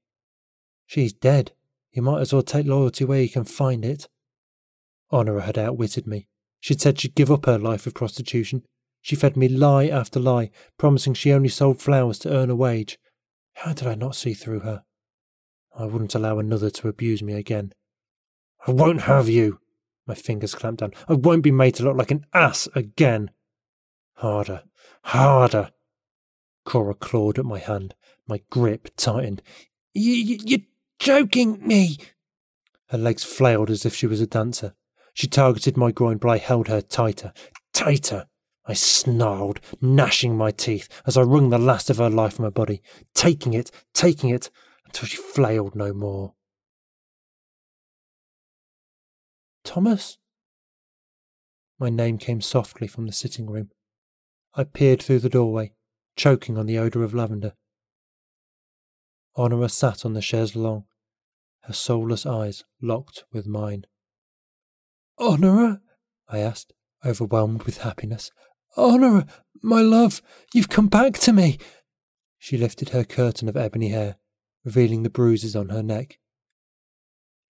[0.87, 1.53] She's dead.
[1.93, 4.09] You might as well take loyalty where you can find it.
[5.13, 6.27] Honora had outwitted me.
[6.59, 8.65] She'd said she'd give up her life of prostitution.
[9.03, 12.99] She fed me lie after lie, promising she only sold flowers to earn a wage.
[13.55, 14.83] How did I not see through her?
[15.77, 17.73] I wouldn't allow another to abuse me again.
[18.67, 19.61] I won't have you.
[20.07, 20.93] My fingers clamped down.
[21.09, 23.31] I won't be made to look like an ass again.
[24.15, 24.65] Harder,
[25.05, 25.71] harder.
[26.65, 27.95] Cora clawed at my hand.
[28.27, 29.43] My grip tightened.
[29.95, 30.61] You're
[30.99, 31.97] joking me.
[32.89, 34.75] Her legs flailed as if she was a dancer.
[35.15, 37.33] She targeted my groin, but I held her tighter,
[37.73, 38.27] tighter.
[38.67, 42.51] I snarled, gnashing my teeth as I wrung the last of her life from her
[42.51, 42.83] body,
[43.15, 44.51] taking it, taking it,
[44.91, 46.35] until she flailed no more.
[49.63, 50.19] Thomas?
[51.79, 53.71] My name came softly from the sitting room.
[54.53, 55.73] I peered through the doorway,
[56.17, 57.53] choking on the odour of lavender.
[59.37, 60.87] Honora sat on the chaise longue,
[61.63, 63.85] her soulless eyes locked with mine.
[65.19, 65.81] Honora?
[66.29, 66.73] I asked,
[67.07, 68.33] overwhelmed with happiness.
[68.77, 69.27] Honora,
[69.63, 70.21] my love,
[70.53, 71.59] you've come back to me.
[72.39, 74.17] She lifted her curtain of ebony hair,
[74.65, 76.19] revealing the bruises on her neck.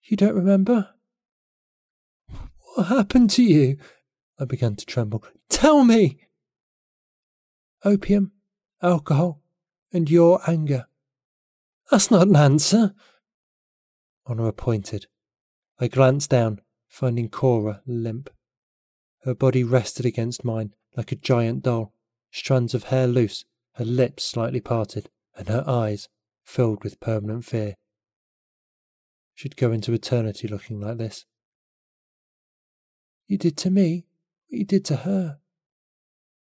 [0.04, 0.90] You don't remember?
[2.74, 3.76] What happened to you?
[4.38, 5.24] I began to tremble.
[5.48, 6.20] Tell me!
[7.84, 8.32] Opium,
[8.82, 9.42] alcohol,
[9.92, 10.86] and your anger.
[11.90, 12.94] That's not an answer.
[14.26, 15.06] Honora pointed.
[15.78, 18.30] I glanced down, finding Cora limp.
[19.24, 21.94] Her body rested against mine like a giant doll,
[22.30, 23.44] strands of hair loose,
[23.74, 26.08] her lips slightly parted, and her eyes
[26.50, 27.76] filled with permanent fear.
[29.34, 31.24] She'd go into eternity looking like this.
[33.28, 34.06] You did to me
[34.48, 35.38] what you did to her.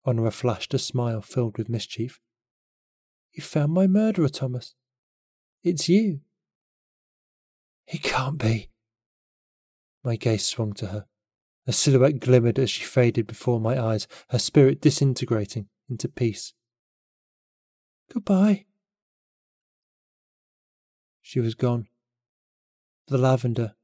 [0.05, 2.21] Honora flashed a smile filled with mischief.
[3.34, 4.75] You found my murderer, Thomas.
[5.61, 6.21] It's you.
[7.85, 8.69] It can't be.
[10.05, 11.05] My gaze swung to her.
[11.67, 16.53] A silhouette glimmered as she faded before my eyes, her spirit disintegrating into peace.
[18.13, 18.67] Goodbye.
[21.27, 21.89] She was gone.
[23.09, 23.75] The lavender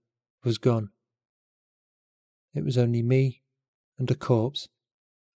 [0.45, 0.91] was gone.
[2.53, 3.41] It was only me
[3.97, 4.69] and a corpse,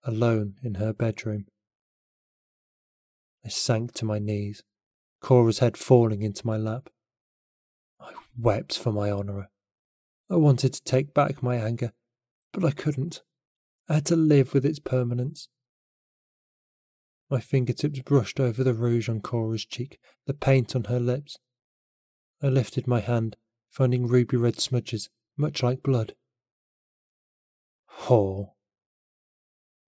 [0.03, 1.45] alone in her bedroom.
[3.45, 4.63] I sank to my knees,
[5.21, 6.89] Cora's head falling into my lap.
[8.01, 9.47] I wept for my Honora.
[10.30, 11.93] I wanted to take back my anger,
[12.51, 13.21] but I couldn't.
[13.88, 15.47] I had to live with its permanence.
[17.30, 21.38] My fingertips brushed over the rouge on Cora's cheek, the paint on her lips.
[22.44, 23.38] I lifted my hand,
[23.70, 26.14] finding ruby red smudges, much like blood.
[28.02, 28.52] Whore.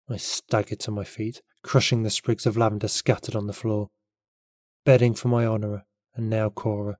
[0.07, 3.89] I staggered to my feet, crushing the sprigs of lavender scattered on the floor.
[4.85, 6.97] Bedding for my Honora, and now Cora.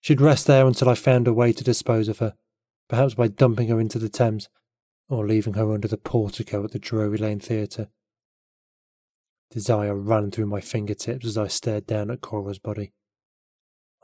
[0.00, 2.34] She'd rest there until I found a way to dispose of her,
[2.88, 4.48] perhaps by dumping her into the Thames,
[5.08, 7.88] or leaving her under the portico at the Drury Lane Theatre.
[9.50, 12.92] Desire ran through my fingertips as I stared down at Cora's body.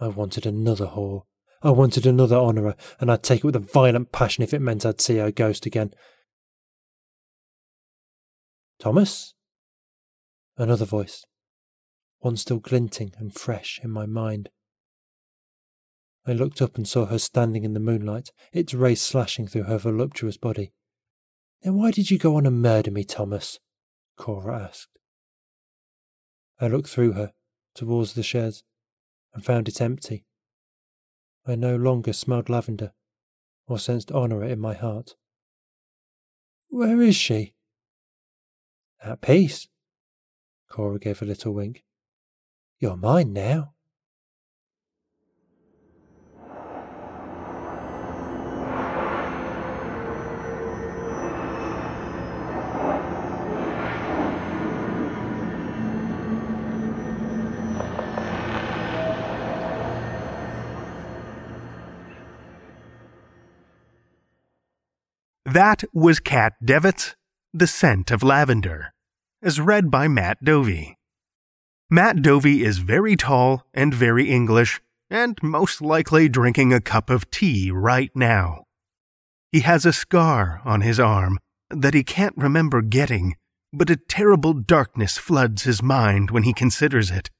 [0.00, 1.22] I wanted another whore.
[1.62, 4.86] I wanted another Honora, and I'd take it with a violent passion if it meant
[4.86, 5.92] I'd see her ghost again.
[8.78, 9.34] Thomas?
[10.56, 11.24] Another voice,
[12.20, 14.50] one still glinting and fresh in my mind.
[16.26, 19.78] I looked up and saw her standing in the moonlight, its rays slashing through her
[19.78, 20.72] voluptuous body.
[21.62, 23.58] Then why did you go on and murder me, Thomas?
[24.16, 24.98] Cora asked.
[26.60, 27.32] I looked through her,
[27.74, 28.62] towards the chaise,
[29.34, 30.24] and found it empty.
[31.46, 32.92] I no longer smelled lavender,
[33.66, 35.14] or sensed honour in my heart.
[36.68, 37.54] Where is she?
[39.02, 39.68] At peace.
[40.70, 41.84] Cora gave a little wink.
[42.78, 43.74] You're mine now.
[65.52, 67.16] That was Kat Devitt's
[67.54, 68.92] The Scent of Lavender,
[69.42, 70.98] as read by Matt Dovey.
[71.88, 77.30] Matt Dovey is very tall and very English, and most likely drinking a cup of
[77.30, 78.64] tea right now.
[79.50, 81.38] He has a scar on his arm
[81.70, 83.34] that he can't remember getting,
[83.72, 87.30] but a terrible darkness floods his mind when he considers it.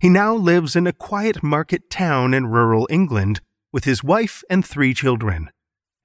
[0.00, 3.40] He now lives in a quiet market town in rural England
[3.72, 5.48] with his wife and three children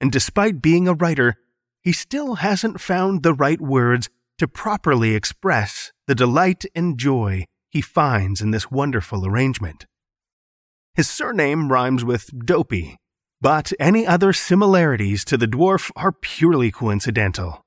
[0.00, 1.36] and despite being a writer,
[1.82, 4.08] he still hasn't found the right words
[4.38, 9.86] to properly express the delight and joy he finds in this wonderful arrangement.
[10.94, 12.96] His surname rhymes with Dopey,
[13.40, 17.62] but any other similarities to the dwarf are purely coincidental.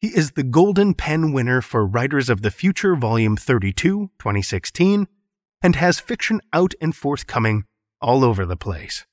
[0.00, 5.08] He is the Golden Pen winner for Writers of the Future Volume 32, 2016,
[5.62, 7.64] and has fiction out and forthcoming
[8.00, 9.06] all over the place.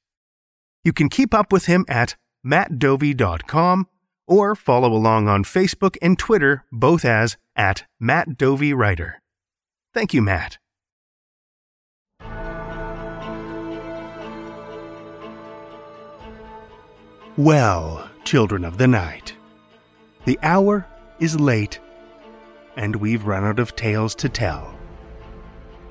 [0.84, 3.88] You can keep up with him at mattdovey.com
[4.28, 9.22] or follow along on Facebook and Twitter, both as at Matt Dovey Writer.
[9.94, 10.58] Thank you, Matt.
[17.36, 19.36] Well, children of the night,
[20.26, 20.88] the hour
[21.20, 21.80] is late,
[22.78, 24.76] and we've run out of tales to tell.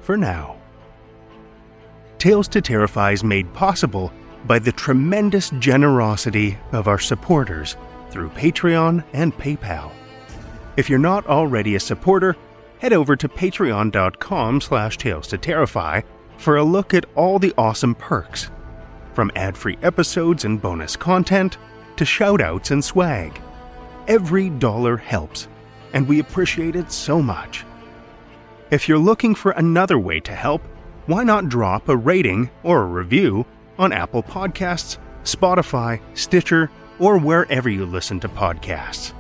[0.01, 0.57] For now.
[2.19, 4.13] Tales to Terrify is made possible
[4.47, 7.77] by the tremendous generosity of our supporters
[8.11, 9.93] through Patreon and PayPal.
[10.77, 12.37] If you're not already a supporter,
[12.79, 16.01] head over to patreon.com slash tales to terrify
[16.37, 18.51] for a look at all the awesome perks,
[19.15, 21.59] from ad-free episodes and bonus content
[21.97, 23.41] to shoutouts and swag.
[24.09, 25.47] Every dollar helps,
[25.93, 27.65] and we appreciate it so much.
[28.71, 30.63] If you're looking for another way to help,
[31.07, 33.47] why not drop a rating or a review
[33.79, 39.13] on Apple Podcasts, Spotify, Stitcher, or wherever you listen to podcasts.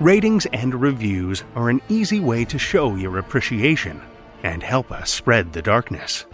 [0.00, 4.00] Ratings and reviews are an easy way to show your appreciation
[4.42, 6.26] and help us spread the darkness.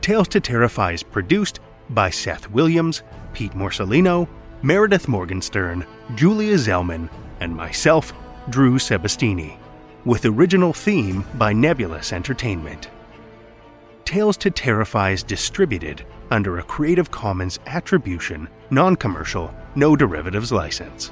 [0.00, 1.60] Tales to Terrify is produced
[1.90, 4.28] by Seth Williams, Pete Morsellino,
[4.62, 7.08] Meredith Morgenstern, Julia Zellman,
[7.40, 8.12] and myself,
[8.50, 9.56] Drew Sebastini,
[10.04, 12.90] with original theme by Nebulus Entertainment.
[14.04, 21.10] Tales to Terrify is distributed under a Creative Commons Attribution, Non Commercial, No Derivatives license.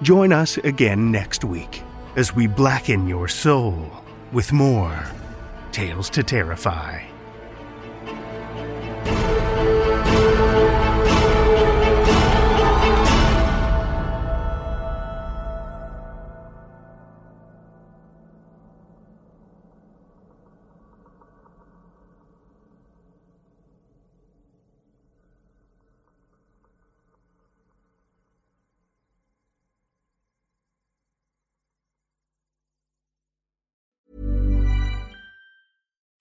[0.00, 1.82] Join us again next week
[2.16, 3.86] as we blacken your soul
[4.32, 5.06] with more
[5.72, 7.09] Tales to Terrify.